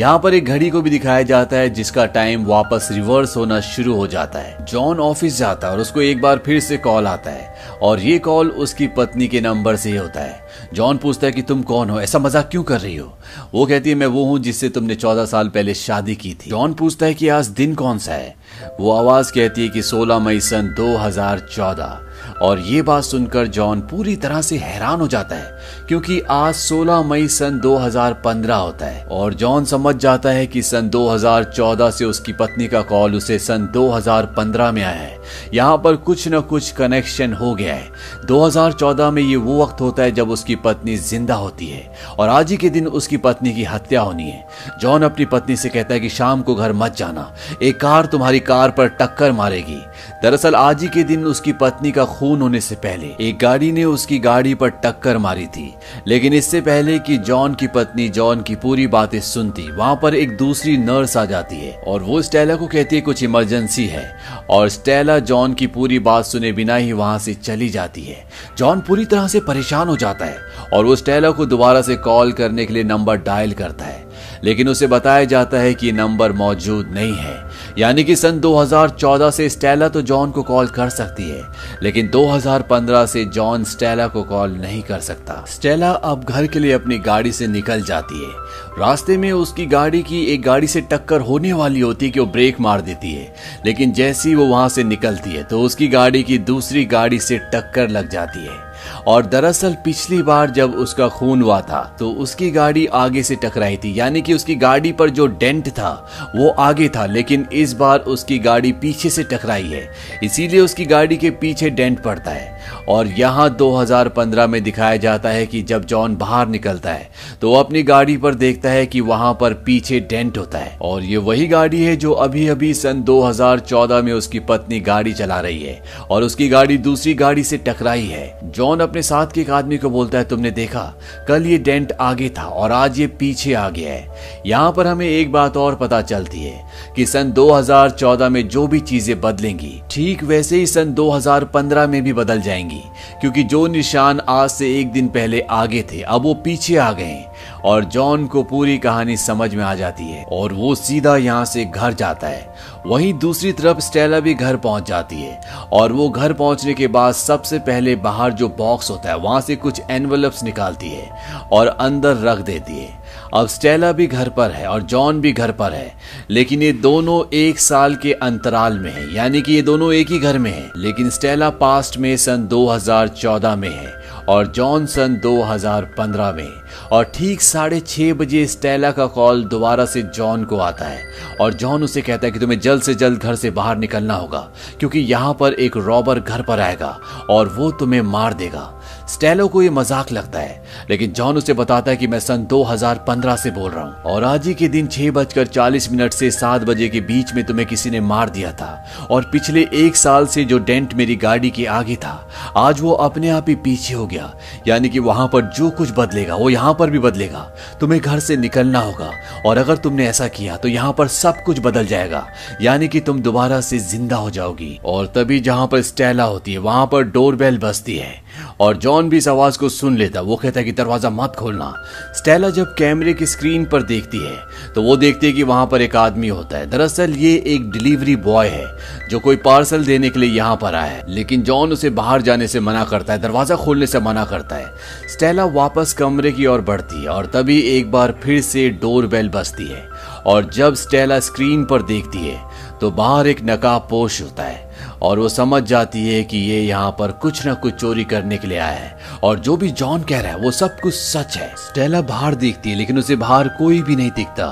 यहाँ 0.00 0.18
पर 0.18 0.34
एक 0.34 0.44
घड़ी 0.44 0.70
को 0.70 0.82
भी 0.82 0.90
दिखाया 0.90 1.22
जाता 1.22 1.56
है, 1.56 1.70
जिसका 1.70 2.06
टाइम 2.06 2.44
वापस 2.44 2.88
रिवर्स 2.92 3.36
होना 3.36 3.60
शुरू 3.60 3.94
हो 3.94 4.06
जाता 4.06 4.38
है। 4.38 4.64
जॉन 4.64 5.00
ऑफ़िस 5.00 5.38
जाता 5.38 5.66
है 5.66 5.72
और 5.72 5.80
उसको 5.80 6.00
एक 6.00 6.20
बार 6.20 6.38
फिर 6.38 6.60
से 6.60 6.76
कॉल 6.76 7.06
आता 7.06 7.30
है। 7.30 7.54
और 7.82 8.00
ये 8.00 8.18
कॉल 8.18 8.50
उसकी 8.50 8.86
पत्नी 8.86 9.28
के 9.28 9.40
नंबर 9.40 9.76
से 9.76 9.90
ही 9.90 9.96
होता 9.96 10.20
है। 10.20 10.42
जॉन 10.74 10.96
पूछता 10.96 11.26
है 11.26 11.32
कि 11.32 11.42
तुम 11.42 11.62
कौन 11.62 11.90
हो? 11.90 12.00
ऐसा 12.00 12.18
मज़ाक 12.18 12.48
क्यों 12.50 12.62
कर 12.62 12.80
रही 12.80 12.96
हो? 12.96 13.18
वो 13.54 13.66
कहती 13.66 13.90
है, 13.90 13.94
मैं 13.94 14.06
वो 14.06 14.24
हूँ 14.24 14.38
जिससे 14.38 14.68
तुमने 14.68 14.94
चौदह 14.94 15.24
साल 15.24 15.48
पहले 15.48 15.74
शादी 15.74 16.14
की 16.14 16.34
थी। 16.34 16.50
जॉन 16.50 16.72
पूछता 16.72 17.06
है 17.06 17.14
कि 17.14 17.28
आज 17.28 17.46
दिन 17.46 17.74
कौन 17.74 17.98
सा 17.98 18.12
है? 18.12 18.36
वो 18.80 18.92
आवाज़ 18.92 19.32
कहती 19.32 19.62
है 19.62 19.68
कि 19.68 19.82
16 19.82 20.18
मई 20.18 20.40
सन 20.40 20.74
2014 20.76 22.00
और 22.42 22.60
ये 22.60 22.82
बात 22.82 23.04
सुनकर 23.04 23.46
जॉन 23.48 23.80
पूरी 23.80 24.14
तरह 24.16 24.40
से 24.42 24.56
हैरान 24.58 25.00
हो 25.00 25.08
जाता 25.08 25.36
है, 25.36 25.58
क्योंकि 25.88 26.20
आज 26.30 26.54
16 26.56 27.02
मई 27.02 27.26
सन 27.28 27.58
2015 27.60 28.56
होता 28.56 28.86
है 28.86 29.04
और 29.06 29.34
जॉन 29.34 29.64
समझ 29.64 29.94
जाता 29.96 30.30
है 30.30 30.46
कि 30.46 30.62
सन 30.62 30.88
2014 30.90 31.90
से 31.90 32.04
उसकी 32.04 32.32
पत्नी 32.32 32.66
का 32.68 32.80
कॉल 32.82 33.14
उसे 33.16 33.38
सन 33.38 33.66
2015 33.74 34.70
में 34.72 34.82
आया 34.82 34.94
है। 34.94 35.18
यहाँ 35.54 35.76
पर 35.78 35.96
कुछ 35.98 36.26
न 36.28 36.40
कुछ 36.40 36.70
कनेक्शन 36.72 37.32
हो 37.32 37.54
गया 37.54 37.74
है। 37.74 37.90
2014 38.26 39.10
में 39.10 39.22
ये 39.22 39.36
वो 39.36 39.62
वक्त 39.62 39.80
होता 39.80 40.02
है 40.02 40.12
जब 40.12 40.30
उसकी 40.30 40.56
पत्नी 40.58 40.96
ज़िंदा 40.98 41.34
होती 41.34 41.66
है 41.66 41.92
और 42.18 42.28
आज 42.28 42.50
ही 42.50 42.56
के 42.56 42.70
दिन 42.70 42.86
उसकी 42.88 43.16
पत्नी 43.18 43.52
की 43.54 43.64
हत्या 43.64 44.00
होनी 44.00 44.28
है। 44.30 44.78
जॉन 44.80 45.02
अपनी 45.02 45.24
पत्नी 45.26 45.56
से 45.56 45.68
कहता 45.68 45.94
है 45.94 46.00
कि 46.00 46.08
शाम 46.10 46.42
को 46.42 46.54
घर 46.54 46.72
मत 46.72 46.96
जाना, 46.96 47.30
एक 47.62 47.80
कार 47.80 48.06
तुम्हारी 48.06 48.40
कार 48.40 48.70
पर 48.70 48.88
टक्कर 49.00 49.32
मारेगी। 49.32 49.78
दरअसल 50.22 50.54
आज 50.54 50.82
ही 50.82 50.88
के 50.88 51.02
दिन 51.04 51.24
उसकी 51.24 51.52
पत्नी 51.54 51.92
का 51.92 52.04
खून 52.06 52.28
होने 52.38 52.60
से 52.60 52.74
पहले, 52.74 53.28
एक 53.28 53.38
गाड़ी 53.38 53.72
ने 53.72 53.84
उसकी 53.84 54.18
गाड़ी 54.18 54.54
पर 54.54 54.68
टक्कर 54.68 55.18
मारी 55.18 55.46
थी। 55.46 55.74
लेकिन 56.06 56.32
इससे 56.32 56.60
पहले 56.60 56.98
कि 56.98 57.16
जॉन 57.16 57.54
की 57.54 57.66
पत्नी 57.66 58.08
जॉन 58.08 58.42
की 58.42 58.54
पूरी 58.54 58.86
बातें 58.86 59.20
सुनती, 59.20 59.72
वहाँ 59.72 59.98
पर 60.02 60.14
एक 60.14 60.36
दूसरी 60.36 60.76
नर्स 60.76 61.16
आ 61.16 61.24
जाती 61.24 61.56
है, 61.56 61.80
और 61.86 62.02
वो 62.02 62.22
स्टेला 62.22 62.56
को 62.56 62.66
कहती 62.66 62.96
है 62.96 63.02
कुछ 63.02 63.22
इमरजेंसी 63.22 63.86
है, 63.86 64.16
और 64.50 64.68
स्टेला 64.68 65.18
जॉन 65.18 65.54
की 65.54 65.66
पूरी 65.66 65.98
बात 65.98 66.24
सुने 66.24 66.52
बिना 66.52 66.76
ही 66.76 66.92
वहाँ 66.92 67.18
से 67.18 67.34
चली 67.34 67.68
जाती 67.68 68.02
है। 68.02 68.24
जॉन 68.58 68.80
पूरी 68.80 69.04
तरह 69.04 69.28
से 69.28 69.40
परेशान 69.40 69.88
हो 69.88 69.96
जाता 69.96 70.24
है, 70.24 70.36
और 70.72 70.84
वो 70.84 70.96
स्टेला 70.96 71.30
को 71.30 71.46
दोबारा 71.46 71.82
से 71.82 71.96
कॉल 71.96 72.32
करने 72.32 72.66
के 72.66 72.74
लिए 72.74 72.84
नंबर 72.84 73.16
डायल 73.16 73.52
करता 73.52 73.84
है। 73.84 74.10
लेकिन 74.44 74.68
उसे 74.68 74.86
बताया 74.86 75.24
जाता 75.24 75.58
है 75.58 75.74
कि 75.74 75.92
नंबर 75.92 76.32
मौजूद 76.32 76.88
नहीं 76.90 77.14
है। 77.14 77.49
यानी 77.78 78.04
कि 78.04 78.16
सन 78.16 78.40
2014 78.40 79.30
से 79.30 79.48
स्टेला 79.48 79.88
तो 79.88 80.02
जॉन 80.02 80.30
को 80.30 80.42
कॉल 80.42 80.66
कर 80.68 80.88
सकती 80.90 81.28
है, 81.30 81.42
लेकिन 81.82 82.08
2015 82.08 83.06
से 83.06 83.24
जॉन 83.26 83.64
स्टेला 83.64 84.06
को 84.06 84.22
कॉल 84.22 84.50
नहीं 84.52 84.82
कर 84.82 85.00
सकता। 85.00 85.44
स्टेला 85.48 85.90
अब 85.90 86.24
घर 86.24 86.46
के 86.46 86.58
लिए 86.58 86.72
अपनी 86.72 86.98
गाड़ी 87.00 87.32
से 87.32 87.46
निकल 87.46 87.82
जाती 87.82 88.24
है। 88.24 88.30
रास्ते 88.78 89.16
में 89.16 89.30
उसकी 89.32 89.66
गाड़ी 89.66 90.02
की 90.02 90.24
एक 90.24 90.42
गाड़ी 90.42 90.66
से 90.66 90.80
टक्कर 90.82 91.20
होने 91.20 91.52
वाली 91.52 91.80
होती 91.80 92.06
है 92.06 92.12
कि 92.12 92.20
वो 92.20 92.26
ब्रेक 92.28 92.60
मार 92.60 92.80
देती 92.80 93.12
है, 93.12 93.34
लेकिन 93.66 93.92
जैसी 93.92 94.34
वो 94.34 94.46
वहाँ 94.46 94.68
से 94.68 94.84
निकलती 94.84 95.30
है 95.30 95.42
तो 95.44 95.60
उसकी 95.60 95.88
गाड़ी 95.88 96.22
की 96.22 96.38
दूसरी 96.40 96.84
गाड़ी 96.86 97.18
से 97.20 97.38
टक्कर 97.54 97.88
लग 97.88 98.10
जाती 98.10 98.46
है। 98.46 98.69
और 99.06 99.26
दरअसल 99.26 99.74
पिछली 99.84 100.22
बार 100.22 100.50
जब 100.50 100.74
उसका 100.74 101.08
खून 101.08 101.42
हुआ 101.42 101.60
था 101.60 101.82
तो 101.98 102.10
उसकी 102.12 102.50
गाड़ी 102.50 102.86
आगे 102.86 103.22
से 103.22 103.36
टकराई 103.36 103.76
थी। 103.76 103.98
यानी 103.98 104.22
कि 104.22 104.34
उसकी 104.34 104.54
गाड़ी 104.56 104.92
पर 104.92 105.10
जो 105.10 105.26
डेंट 105.26 105.68
था, 105.68 105.90
वो 106.36 106.48
आगे 106.50 106.88
था, 106.88 107.06
लेकिन 107.06 107.46
इस 107.52 107.72
बार 107.72 107.98
उसकी 108.00 108.38
गाड़ी 108.38 108.72
पीछे 108.72 109.10
से 109.10 109.22
टकराई 109.24 109.68
है। 109.68 109.88
इसीलिए 110.22 110.60
उसकी 110.60 110.84
गाड़ी 110.86 111.16
के 111.16 111.30
पीछे 111.32 111.70
डेंट 111.70 112.02
पड़ता 112.02 112.30
है। 112.30 112.59
और 112.88 113.06
यहाँ 113.08 113.48
2015 113.56 114.46
में 114.46 114.62
दिखाया 114.62 114.96
जाता 114.96 115.28
है 115.28 115.46
कि 115.46 115.62
जब 115.62 115.84
जॉन 115.84 116.16
बाहर 116.16 116.48
निकलता 116.48 116.92
है 116.92 117.08
तो 117.40 117.52
अपनी 117.54 117.82
गाड़ी 117.82 118.16
पर 118.16 118.34
देखता 118.34 118.70
है 118.70 118.86
कि 118.86 119.00
वहाँ 119.02 119.32
पर 119.40 119.54
पीछे 119.66 120.00
डेंट 120.00 120.38
होता 120.38 120.58
है। 120.58 120.76
और 120.82 121.02
ये 121.02 121.16
वही 121.18 121.46
गाड़ी 121.46 121.82
है 121.84 121.96
जो 121.96 122.12
अभी 122.12 122.46
अभी 122.48 122.72
सन 122.74 123.02
2014 123.02 124.02
में 124.02 124.12
उसकी 124.12 124.38
पत्नी 124.40 124.80
गाड़ी 124.80 125.12
चला 125.12 125.40
रही 125.40 125.62
है 125.62 125.82
और 126.10 126.22
उसकी 126.22 126.48
गाड़ी 126.48 126.78
दूसरी 126.78 127.14
गाड़ी 127.14 127.44
से 127.44 127.56
टकराई 127.58 128.06
है। 128.06 128.50
जॉन 128.50 128.80
अपने 128.80 129.02
साथ 129.02 129.32
के 129.34 129.40
एक 129.40 129.50
आदमी 129.50 129.78
को 129.78 129.90
बोलता 129.90 130.18
है, 130.18 130.24
तुमने 130.24 130.50
देखा, 130.50 130.82
कल 131.28 131.46
ये 131.46 131.58
डेंट 131.58 131.92
आगे 132.00 132.28
था 132.28 132.44
और 132.44 132.72
आज 132.72 132.98
ये 133.00 133.06
पीछे 133.20 133.54
आ 133.54 133.68
गया 133.70 133.92
है। 133.92 134.42
यहाँ 134.46 134.72
पर 134.72 134.86
हमें 134.86 135.06
एक 135.06 135.32
बात 135.32 135.56
और 135.56 135.74
पता 135.74 136.00
चलती 136.02 136.40
है 136.40 136.62
कि 136.96 137.06
सन 137.06 137.32
2014 137.32 138.28
में 138.28 138.48
जो 138.48 138.66
भी 138.66 138.80
चीज़ें 138.80 139.20
बदलेंगी, 139.20 139.80
ठीक 139.90 140.22
वैसे 140.24 140.56
ही 140.56 140.66
सन 140.66 140.92
2015 140.94 141.86
में 141.86 142.02
भी 142.02 142.12
बदल 142.12 142.40
जाएँगी, 142.50 142.82
क्योंकि 143.20 143.42
जो 143.44 143.66
निशान 143.66 144.20
आज 144.28 144.50
से 144.50 144.78
एक 144.80 144.92
दिन 144.92 145.08
पहले 145.08 145.40
आगे 145.50 145.82
थे, 145.82 146.00
अब 146.02 146.22
वो 146.22 146.34
पीछे 146.34 146.76
आ 146.76 146.92
गए 146.92 147.24
और 147.64 147.84
जॉन 147.84 148.26
को 148.26 148.42
पूरी 148.42 148.76
कहानी 148.78 149.16
समझ 149.16 149.54
में 149.54 149.64
आ 149.64 149.74
जाती 149.74 150.04
है, 150.04 150.24
और 150.24 150.52
वो 150.52 150.74
सीधा 150.74 151.16
यहाँ 151.16 151.44
से 151.44 151.64
घर 151.64 151.94
जाता 151.94 152.26
है। 152.26 152.54
वहीं 152.86 153.12
दूसरी 153.14 153.52
तरफ़ 153.52 153.80
स्टेला 153.80 154.20
भी 154.20 154.34
घर 154.34 154.56
पहुँच 154.56 154.88
जाती 154.88 155.20
है, 155.22 155.40
और 155.72 155.92
वो 155.92 156.08
घर 156.08 156.32
पहुँचने 156.32 156.74
के 156.74 156.86
बाद 156.86 157.14
सबसे 157.14 157.58
पहले 157.58 157.96
बाहर 157.96 158.32
जो 158.32 158.48
बॉक्स 158.48 158.90
होता 158.90 159.08
है, 159.08 159.16
वहाँ 159.16 159.40
से 159.40 159.56
कुछ 159.56 159.80
एनवलप्स 159.90 160.42
निकालती 160.44 160.90
है, 160.90 161.10
और 161.52 161.66
अंदर 161.66 162.16
रख 162.16 162.38
देती 162.38 162.78
है। 162.78 162.99
अब 163.34 163.46
स्टेला 163.46 163.90
भी 163.92 164.06
घर 164.06 164.28
पर 164.28 164.50
है 164.50 164.66
और 164.66 164.82
जॉन 164.82 165.20
भी 165.20 165.32
घर 165.32 165.50
पर 165.52 165.72
है। 165.72 165.94
लेकिन 166.30 166.62
ये 166.62 166.72
दोनों 166.72 167.22
एक 167.34 167.58
साल 167.58 167.94
के 167.94 168.12
अंतराल 168.12 168.78
में 168.78 168.90
है, 168.92 169.14
यानी 169.14 169.42
कि 169.42 169.52
ये 169.52 169.62
दोनों 169.62 169.92
एक 169.94 170.10
ही 170.10 170.18
घर 170.18 170.38
में 170.38 170.50
है। 170.50 170.70
लेकिन 170.76 171.10
स्टेला 171.10 171.50
पास्ट 171.50 171.98
में 171.98 172.16
सन 172.16 172.46
2014 172.48 173.56
में 173.56 173.70
है 173.70 173.98
और 174.28 174.46
जॉन 174.46 174.86
सन 174.86 175.14
2015 175.22 176.32
में 176.32 176.48
और 176.92 177.04
ठीक 177.14 177.40
साढ़े 177.40 177.80
छह 177.80 178.12
बजे 178.14 178.44
स्टेला 178.46 178.90
का 178.90 179.06
कॉल 179.06 179.44
दोबारा 179.44 179.84
से 179.84 180.02
जॉन 180.04 180.44
को 180.44 180.56
आता 180.58 180.84
है 180.84 181.02
और 181.40 181.54
जॉन 181.54 181.82
उसे 181.82 182.02
कहता 182.02 182.26
है 182.26 182.32
कि 182.32 182.38
तुम्हें 182.38 182.58
जल्द 182.60 182.82
से 182.82 182.94
जल्द 182.94 183.18
घर 183.18 183.34
से 183.34 183.50
बाहर 183.50 183.76
निकलना 183.76 184.14
होगा, 184.14 184.40
क्योंकि 184.78 184.98
यहाँ 185.00 185.34
पर 185.34 185.52
एक 185.52 185.76
रॉबर 185.76 186.20
घर 186.20 186.42
पर 186.42 186.60
आएगा 186.60 186.98
और 187.30 187.48
वो 187.48 187.70
तुम्हें 187.70 188.02
मार 188.02 188.34
देगा। 188.34 188.79
स्टेलो 189.10 189.46
को 189.48 189.62
ये 189.62 189.70
मज़ाक 189.70 190.10
लगता 190.12 190.38
है, 190.38 190.62
लेकिन 190.90 191.12
जॉन 191.12 191.36
उसे 191.36 191.52
बताता 191.52 191.90
है 191.90 191.96
कि 191.96 192.06
मैं 192.06 192.18
सन 192.20 192.44
2015 192.44 193.36
से 193.36 193.50
बोल 193.50 193.70
रहा 193.70 193.84
हूँ। 193.84 194.02
और 194.04 194.24
आज 194.24 194.46
ही 194.46 194.54
के 194.54 194.68
दिन 194.68 194.86
छह 194.86 195.10
बजकर 195.10 195.46
चालीस 195.46 195.90
मिनट 195.92 196.12
से 196.12 196.30
सात 196.30 196.62
बजे 196.64 196.88
के 196.88 197.00
बीच 197.02 197.32
में 197.34 197.42
तुम्हें 197.44 197.66
किसी 197.68 197.90
ने 197.90 198.00
मार 198.02 198.30
दिया 198.30 198.52
था। 198.52 199.06
और 199.10 199.24
पिछले 199.32 199.66
एक 199.76 199.96
साल 199.96 200.26
से 200.26 200.44
जो 200.44 200.58
डेंट 200.60 200.94
मेरी 200.94 201.16
गाड़ी 201.16 201.50
के 201.50 201.64
आगे 201.68 201.96
था, 201.96 202.28
आज 202.56 202.80
वो 202.80 202.92
अपने 202.92 203.28
आप 203.30 203.48
ही 203.48 203.54
पीछे 203.56 203.94
हो 203.94 204.06
गया। 204.06 204.32
यानी 204.68 204.88
कि 204.88 204.98
वहाँ 205.00 205.26
पर 205.28 205.50
जो 205.50 205.70
कुछ 205.70 205.90
बदलेगा, 205.90 206.34
वो 206.34 206.50
यहाँ 206.50 206.74
पर 206.74 206.90
भी 206.90 206.98
बदलेगा। 207.00 207.40
तुम्हें 207.80 208.00
घर 208.00 208.20
से 208.20 208.36
निकलना 208.36 208.80
होगा, 208.80 209.10
और 209.46 209.58
अगर 209.58 209.76
तुमने 209.78 210.06
ऐसा 210.08 210.28
किया 210.30 210.56
तो 210.56 210.68
यहाँ 210.68 210.92
पर 210.92 211.08
सब 211.08 211.42
कुछ 211.44 211.58
बदल 211.60 211.86
जाएगा। 211.86 212.26
यानी 212.62 212.88
कि 212.88 213.00
तुम 213.00 213.20
दोबारा 213.20 213.60
से 213.62 213.78
ज़िंदा 213.80 214.16
हो 214.16 214.30
जाओगी। 214.30 214.78
और 214.84 215.06
तभी 215.06 215.40
जहाँ 215.40 215.66
पर 215.66 215.82
स्टेला 215.82 216.24
होती 216.24 216.52
है, 216.52 216.58
वहाँ 216.60 216.86
पर 216.86 217.02
डोरबेल 217.04 217.58
बजती 217.58 217.96
है। 217.96 218.18
और 218.60 218.76
जॉन 218.76 219.08
भी 219.08 219.16
इस 219.16 219.28
आवाज़ 219.28 219.58
को 219.58 219.68
सुन 219.68 219.96
लेता। 219.96 220.20
वो 220.20 220.36
कहता 220.36 220.60
है 220.60 220.64
कि 220.64 220.72
दरवाज़ा 220.72 221.10
मत 221.10 221.36
खोलना। 221.36 221.72
स्टेला 222.14 222.50
जब 222.50 222.74
कैमरे 222.74 223.12
की 223.14 223.26
स्क्रीन 223.26 223.64
पर 223.64 223.82
देखती 223.82 224.18
है 224.18 224.38
तो 224.74 224.82
वो 224.82 224.96
देखती 224.96 225.26
है 225.26 225.32
कि 225.32 225.42
वहाँ 225.42 225.66
पर 225.66 225.82
एक 225.82 225.96
आदमी 225.96 226.28
होता 226.28 226.58
है। 226.58 226.70
दरअसल 226.70 227.12
ये 227.12 227.32
एक 227.46 227.70
डिलीवरी 227.70 228.16
बॉय 228.18 228.48
है, 228.48 228.66
जो 229.10 229.18
कोई 229.18 229.36
पार्सल 229.38 229.84
देने 229.84 230.10
के 230.10 230.20
लिए 230.20 230.30
यहाँ 230.30 230.56
पर 230.56 230.74
आया 230.74 230.90
है। 230.90 231.04
लेकिन 231.08 231.42
जॉन 231.42 231.72
उसे 231.72 231.90
बाहर 231.92 232.22
जाने 232.22 232.46
से 232.48 232.60
मना 232.60 232.84
करता 232.84 233.12
है, 233.12 233.18
दरवाज़ा 233.18 233.56
खोलने 233.56 233.86
से 233.86 234.00
मना 234.00 234.24
करता 234.24 234.56
है। 234.56 234.72
स्टेला 235.08 235.44
वापस 235.46 235.92
कमरे 235.92 236.32
की 236.32 236.46
ओर 236.46 236.60
बढ़ती 236.62 237.02
है 237.02 237.08
और 237.08 237.26
तभी 237.26 237.58
एक 237.68 237.90
बार 237.90 238.14
फिर 238.22 238.40
से 238.42 238.68
डोर 238.72 239.06
बेल 239.06 239.28
बजती 239.28 239.66
है। 239.66 239.88
और 240.26 240.50
जब 240.50 240.74
स्टेला 240.74 241.18
स्क्रीन 241.20 241.64
पर 241.64 241.82
देखती 241.82 242.18
है 242.20 242.40
तो 242.80 242.90
बाहर 242.92 243.26
एक 243.26 243.38
नकाब 243.44 243.86
पोश 243.90 244.20
होता 244.22 244.42
है। 244.42 244.69
और 245.02 245.18
वो 245.18 245.28
समझ 245.28 245.62
जाती 245.62 246.06
है 246.08 246.22
कि 246.24 246.38
ये 246.38 246.60
यहाँ 246.60 246.90
पर 246.90 247.12
कुछ 247.12 247.44
ना 247.46 247.54
कुछ 247.54 247.74
चोरी 247.74 248.04
करने 248.04 248.38
के 248.38 248.48
लिए 248.48 248.58
आया 248.58 248.78
है। 248.78 248.98
और 249.22 249.38
जो 249.38 249.56
भी 249.56 249.70
जॉन 249.70 250.02
कह 250.02 250.20
रहा 250.20 250.32
है, 250.32 250.38
वो 250.38 250.50
सब 250.50 250.80
कुछ 250.80 250.94
सच 250.94 251.36
है। 251.36 251.48
स्टेला 251.56 252.00
बाहर 252.00 252.34
देखती 252.34 252.70
है, 252.70 252.76
लेकिन 252.76 252.98
उसे 252.98 253.16
बाहर 253.16 253.48
कोई 253.48 253.82
भी 253.82 253.96
नहीं 253.96 254.10
दिखता। 254.10 254.46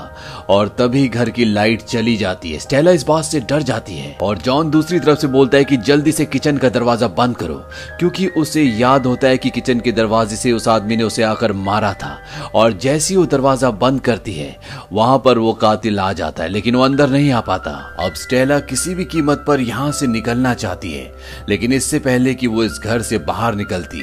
और 0.49 0.67
तभी 0.67 1.07
घर 1.07 1.29
की 1.29 1.45
लाइट 1.45 1.81
चली 1.81 2.15
जाती 2.17 2.51
है। 2.51 2.59
स्टेला 2.59 2.91
इस 2.91 3.03
बात 3.03 3.25
से 3.25 3.39
डर 3.39 3.61
जाती 3.61 3.97
है। 3.97 4.17
और 4.21 4.37
जॉन 4.37 4.69
दूसरी 4.69 4.99
तरफ़ 4.99 5.19
से 5.19 5.27
बोलता 5.27 5.57
है 5.57 5.63
कि 5.63 5.77
जल्दी 5.77 6.11
से 6.11 6.25
किचन 6.25 6.57
का 6.57 6.69
दरवाज़ा 6.69 7.07
बंद 7.07 7.37
करो, 7.37 7.63
क्योंकि 7.99 8.27
उसे 8.27 8.63
याद 8.63 9.05
होता 9.05 9.27
है 9.27 9.37
कि 9.37 9.49
किचन 9.49 9.79
के 9.79 9.91
दरवाजे 9.91 10.35
से 10.35 10.51
उस 10.51 10.67
आदमी 10.67 10.97
ने 10.97 11.03
उसे 11.03 11.23
आकर 11.23 11.53
मारा 11.53 11.93
था। 11.93 12.17
और 12.55 12.73
जैसी 12.73 13.15
वो 13.15 13.25
दरवाज़ा 13.25 13.71
बंद 13.71 14.01
करती 14.01 14.33
है, 14.33 14.55
वहाँ 14.93 15.17
पर 15.25 15.37
वो 15.37 15.53
कातिल 15.53 15.99
आ 15.99 16.11
जाता 16.13 16.43
है, 16.43 16.49
लेकिन 16.49 16.75
वो 16.75 16.83
अंदर 16.83 17.09
नहीं 17.09 17.31
आ 17.31 17.41
पाता। 17.41 17.71
अब 17.99 18.13
स्टेला 18.13 18.59
किसी 18.59 18.95
भी 18.95 19.05
कीमत 19.05 19.43
पर 19.47 19.59
यहाँ 19.59 19.91
से 19.91 20.07
निकलना 20.39 20.53
चाहती 20.53 20.91
है, 20.91 21.11
लेकिन 21.49 21.73
इससे 21.73 21.99
पहले 21.99 22.33
कि 22.33 22.47
वो 22.47 22.63
इस 22.63 22.79
घर 22.79 23.01
से 23.01 23.17
बाहर 23.17 23.55
निकलती, 23.55 24.01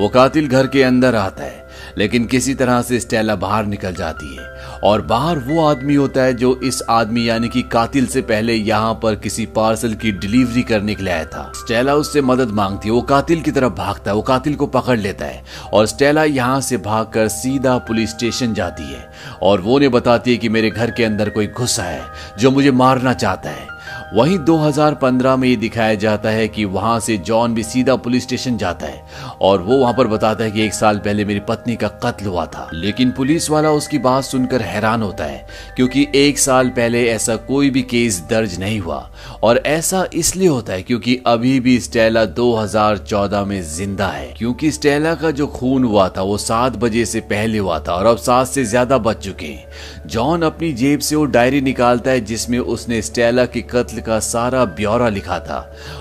वो 0.00 0.08
कातिल 0.08 0.48
घर 0.48 0.66
के 0.66 0.82
अंदर 0.82 1.14
आता 1.14 1.44
है, 1.44 1.64
लेकिन 1.98 2.24
किसी 2.26 2.54
तरह 2.54 2.82
से 2.82 3.00
स्टेला 3.00 3.34
बाहर 3.36 3.66
निकल 3.66 3.94
जाती 3.94 4.34
है। 4.36 4.54
और 4.84 5.02
बाहर 5.02 5.38
वो 5.38 5.66
आदमी 5.66 5.94
होता 5.94 6.22
है 6.22 6.34
जो 6.34 6.54
इस 6.64 6.82
आदमी 6.90 7.28
यानी 7.28 7.48
कि 7.48 7.62
कातिल 7.62 8.06
से 8.06 8.20
पहले 8.22 8.54
यहाँ 8.54 8.92
पर 8.94 9.14
किसी 9.14 9.46
पार्सल 9.46 9.94
की 9.94 10.12
डिलीवरी 10.12 10.62
करने 10.62 10.94
के 10.94 11.02
लिए 11.02 11.12
आया 11.12 11.24
था। 11.24 11.50
स्टेला 11.56 11.94
उससे 11.94 12.20
मदद 12.22 12.50
मांगती 12.50 12.88
है, 12.88 12.94
वो 12.94 13.02
कातिल 13.02 13.40
की 13.40 13.50
तरफ़ 13.50 13.72
भागता 13.72 14.10
है, 14.10 14.14
वो 14.14 14.22
कातिल 14.22 14.54
को 14.54 14.66
पकड़ 14.66 14.98
लेता 14.98 15.24
है, 15.24 15.42
और 15.72 15.86
स्टेला 15.86 16.24
यहाँ 16.24 16.60
से 16.60 16.76
भागकर 16.76 17.28
सीधा 17.28 17.76
पुलिस 17.78 18.10
स्टेशन 18.10 18.54
जाती 18.54 18.82
है। 18.82 19.08
और 19.42 19.60
वो 19.60 19.78
ने 19.78 19.88
बताती 19.88 20.30
है 20.30 20.36
कि 20.36 20.48
मेरे 20.48 20.70
घर 20.70 20.90
के 20.90 21.04
अंदर 21.04 21.30
कोई 21.30 21.46
घुसा 21.46 21.82
है, 21.82 22.02
जो 22.38 22.50
मुझे 22.50 22.70
मारना 22.70 23.12
चाहता 23.12 23.50
है। 23.50 23.75
वहीं 24.14 24.38
2015 24.38 25.36
में 25.36 25.48
ये 25.48 25.56
दिखाया 25.56 25.94
जाता 25.94 26.28
है 26.28 26.46
कि 26.48 26.64
वहाँ 26.64 26.98
से 27.00 27.16
जॉन 27.18 27.54
भी 27.54 27.62
सीधा 27.62 27.94
पुलिस 27.96 28.22
स्टेशन 28.22 28.56
जाता 28.56 28.86
है 28.86 29.02
और 29.40 29.62
वो 29.62 29.76
वहाँ 29.76 29.94
पर 29.94 30.06
बताता 30.06 30.44
है 30.44 30.50
कि 30.50 30.62
एक 30.62 30.74
साल 30.74 30.98
पहले 30.98 31.24
मेरी 31.24 31.40
पत्नी 31.40 31.76
का 31.76 31.88
कत्ल 32.04 32.26
हुआ 32.26 32.44
था। 32.46 32.68
लेकिन 32.74 33.10
पुलिस 33.10 33.50
वाला 33.50 33.70
उसकी 33.70 33.98
बात 33.98 34.24
सुनकर 34.24 34.62
हैरान 34.62 35.02
होता 35.02 35.24
है, 35.24 35.46
क्योंकि 35.76 36.06
एक 36.14 36.38
साल 36.38 36.68
पहले 36.68 37.04
ऐसा 37.06 37.36
कोई 37.36 37.70
भी 37.70 37.82
केस 37.82 38.20
दर्ज 38.30 38.58
नहीं 38.58 38.78
हुआ। 38.80 39.10
और 39.42 39.62
ऐसा 39.66 40.04
इसलिए 40.14 40.48
होता 40.48 40.72
है 40.72 40.82
क्योंकि 40.82 41.18
अभी 41.26 41.58
भी 41.60 41.78
स्टेला 41.80 42.24
2014 42.26 43.44
में 43.44 43.60
ज़िंदा 43.64 44.06
है। 44.06 44.32
क्योंकि 44.38 44.70
स्टेला 44.70 45.14
का 45.14 45.30
जो 45.30 45.46
खून 45.46 45.84
हुआ 45.84 46.08
था, 46.08 46.22
वो 46.22 46.36
सात 46.38 46.76
बजे 46.76 47.04
से 47.04 47.20
पहले 47.22 47.58
हुआ 47.58 47.78
था 47.78 47.94
और 47.94 48.06
अब 48.06 48.16
सात 48.16 48.46
से 48.46 48.64
ज़्यादा 48.64 48.98
बच 48.98 49.24
चुके 49.24 49.46
हैं। 49.46 50.08
जॉन 50.08 50.42
अपनी 50.42 50.72
जेब 50.72 51.00
से 51.00 51.16
वो 51.16 51.24
डायरी 51.26 51.60
निकालता 51.60 52.10
है, 52.10 52.20
जिसमें 52.20 52.58
उसने 52.58 53.00
स्टेला 53.02 53.44
के 53.46 53.60
कत्ल 53.62 54.00
का 54.00 54.18
सारा 54.20 54.64
ब्यौरा 54.64 55.08
लिखा 55.08 55.38
था 55.40 55.60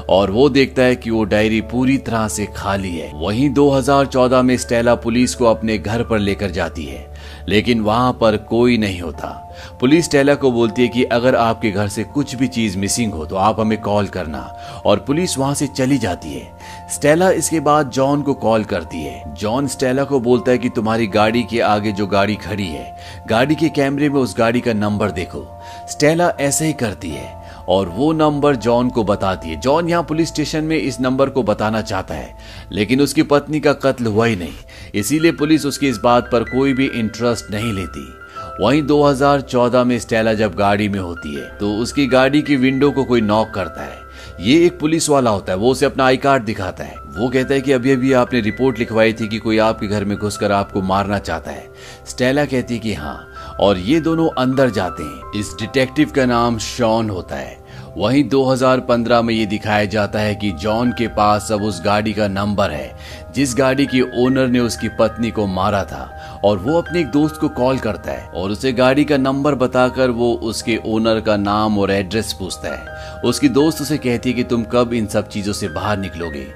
और 0.09 0.31
वो 0.31 0.49
देखता 0.49 0.83
है 0.83 0.95
कि 0.95 1.09
वो 1.09 1.23
डायरी 1.25 1.61
पूरी 1.61 1.97
तरह 1.97 2.27
से 2.27 2.45
खाली 2.55 2.91
है। 2.91 3.11
वहीं 3.15 3.49
2014 3.49 4.41
में 4.41 4.55
स्टेला 4.57 4.95
पुलिस 4.97 5.35
को 5.35 5.45
अपने 5.45 5.77
घर 5.77 6.03
पर 6.03 6.19
लेकर 6.19 6.51
जाती 6.51 6.83
है। 6.83 7.14
लेकिन 7.49 7.81
वहाँ 7.81 8.13
पर 8.13 8.37
कोई 8.37 8.77
नहीं 8.77 9.01
होता। 9.01 9.27
पुलिस 9.79 10.05
स्टेला 10.05 10.35
को 10.35 10.51
बोलती 10.51 10.81
है 10.81 10.87
कि 10.87 11.03
अगर 11.03 11.35
आपके 11.35 11.71
घर 11.71 11.87
से 11.87 12.03
कुछ 12.03 12.35
भी 12.35 12.47
चीज़ 12.47 12.77
मिसिंग 12.77 13.13
हो 13.13 13.25
तो 13.25 13.35
आप 13.35 13.59
हमें 13.59 13.81
कॉल 13.81 14.07
करना। 14.07 14.41
और 14.85 14.99
पुलिस 14.99 15.37
वहाँ 15.37 15.53
से 15.53 15.67
चली 15.67 15.97
जाती 15.97 16.33
है। 16.33 16.51
स्टेला 16.91 17.29
इसके 17.29 17.59
बाद 17.59 17.89
जॉन 17.89 18.21
को 18.21 18.33
कॉल 18.33 18.63
करती 18.63 19.03
है। 19.03 19.33
जॉन 19.35 19.67
स्टेला 19.67 20.03
को 20.03 20.19
बोलता 20.19 20.51
है 20.51 20.57
कि 20.57 20.69
तुम्हारी 20.69 21.07
गाड़ी 21.07 21.43
के 21.43 21.59
आगे 21.59 21.91
जो 21.91 22.07
गाड़ी 22.07 22.35
खड़ी 22.35 22.67
है, 22.67 22.95
गाड़ी 23.27 23.55
के 23.55 23.69
कैमरे 23.69 24.09
में 24.09 24.19
उस 24.21 24.35
गाड़ी 24.37 24.61
का 24.61 24.73
नंबर 24.73 25.11
देखो। 25.11 25.47
स्टेला 25.89 26.29
ऐसे 26.39 26.65
ही 26.65 26.73
करती 26.73 27.09
है। 27.09 27.44
और 27.69 27.89
वो 27.89 28.11
नंबर 28.13 28.55
जॉन 28.57 28.89
को 28.89 29.03
बताती 29.03 29.49
है 29.49 29.59
जॉन 29.61 29.89
यहाँ 29.89 30.03
पुलिस 30.03 30.27
स्टेशन 30.27 30.63
में 30.63 30.77
इस 30.77 30.99
नंबर 31.01 31.29
को 31.29 31.43
बताना 31.43 31.81
चाहता 31.81 32.13
है, 32.13 32.35
लेकिन 32.71 33.01
उसकी 33.01 33.23
पत्नी 33.23 33.59
का 33.59 33.73
कत्ल 33.75 34.05
हुआ 34.05 34.25
ही 34.25 34.35
नहीं। 34.35 34.53
इसीलिए 34.95 35.31
पुलिस 35.33 35.65
उसकी 35.65 35.89
इस 35.89 35.97
बात 35.97 36.29
पर 36.31 36.43
कोई 36.45 36.73
भी 36.73 36.87
इंटरेस्ट 36.89 37.51
नहीं 37.51 37.73
लेती। 37.73 38.07
वहीं 38.61 38.81
2014 38.83 39.83
में 39.83 39.97
स्टेला 39.99 40.33
जब 40.33 40.55
गाड़ी 40.55 40.87
में 40.89 40.99
होती 40.99 41.33
है 41.35 41.47
तो 41.57 41.71
उसकी 41.73 42.05
गाड़ी 42.07 42.41
की 42.41 42.55
विंडो 42.55 42.91
को 42.91 43.03
कोई 43.03 43.21
नॉक 43.21 43.53
करता 43.53 43.83
है। 43.83 44.03
ये 44.41 44.65
एक 44.65 44.79
पुलिस 44.79 45.09
वाला 45.09 45.29
होता 45.29 45.51
है, 45.51 45.57
वो 45.57 45.71
उसे 45.71 45.85
अपना 45.85 46.05
आई 46.05 46.17
कार्ड 46.17 46.43
दिखाता 46.43 46.83
है। 46.83 46.95
वो 47.09 47.27
कहता 47.29 47.53
है 47.53 47.61
कि 47.61 47.71
अभी 47.71 47.91
अभी 47.91 48.11
आपने 48.13 48.39
रिपोर्ट 48.41 48.79
लिखवाई 48.79 49.13
थी 49.13 49.27
कि 49.27 49.37
कोई 49.37 49.57
आपके 49.59 49.87
घर 49.87 50.05
में 50.05 50.17
घुसकर 50.17 50.51
आपको 50.51 50.81
मारना 50.81 51.19
चाहता 51.19 51.51
है। 51.51 51.67
स्टेला 52.05 52.45
कहती 52.45 52.73
है 52.73 52.79
कि 52.79 52.93
हाँ 52.93 53.15
और 53.59 53.77
ये 53.77 53.99
दोनों 53.99 54.29
अंदर 54.37 54.69
जाते 54.69 55.03
हैं। 55.03 55.39
इस 55.39 55.55
डिटेक्टिव 55.59 56.11
का 56.15 56.25
नाम 56.25 56.57
शॉन 56.57 57.09
होता 57.09 57.35
है। 57.35 57.65
वहीं 57.97 58.23
2015 58.29 59.21
में 59.21 59.33
ये 59.33 59.45
दिखाया 59.45 59.85
जाता 59.85 60.19
है 60.19 60.35
कि 60.35 60.51
जॉन 60.51 60.91
के 60.91 61.07
पास 61.07 61.51
अब 61.51 61.63
उस 61.63 61.81
गाड़ी 61.85 62.13
का 62.13 62.27
नंबर 62.27 62.71
है, 62.71 62.95
जिस 63.35 63.55
गाड़ी 63.55 63.85
की 63.85 64.01
ओनर 64.01 64.47
ने 64.47 64.59
उसकी 64.59 64.89
पत्नी 64.89 65.31
को 65.31 65.45
मारा 65.47 65.83
था 65.83 66.39
और 66.43 66.57
वो 66.57 66.77
अपने 66.77 66.99
एक 66.99 67.07
दोस्त 67.07 67.35
को 67.35 67.49
कॉल 67.49 67.77
करता 67.77 68.11
है 68.11 68.27
और 68.27 68.51
उसे 68.51 68.73
गाड़ी 68.73 69.05
का 69.05 69.17
नंबर 69.17 69.55
बताकर 69.55 70.09
वो 70.09 70.33
उसके 70.33 70.79
ओनर 70.85 71.19
का 71.19 71.37
नाम 71.37 71.79
और 71.79 71.91
एड्रेस 71.91 72.33
पूछता 72.33 72.75
है। 72.75 73.21
उसकी 73.21 73.49
दोस्त 73.49 73.81
उसे 73.81 73.97
कहती 73.97 74.29
है 74.29 74.35
कि 74.35 74.43
तुम 74.43 74.63
कब 74.63 74.93
इन 74.93 75.07
सब 75.07 75.29
चीज़ों 75.29 75.53
से 75.53 75.67
बाहर 75.67 75.97
निकलोगे? 75.97 76.47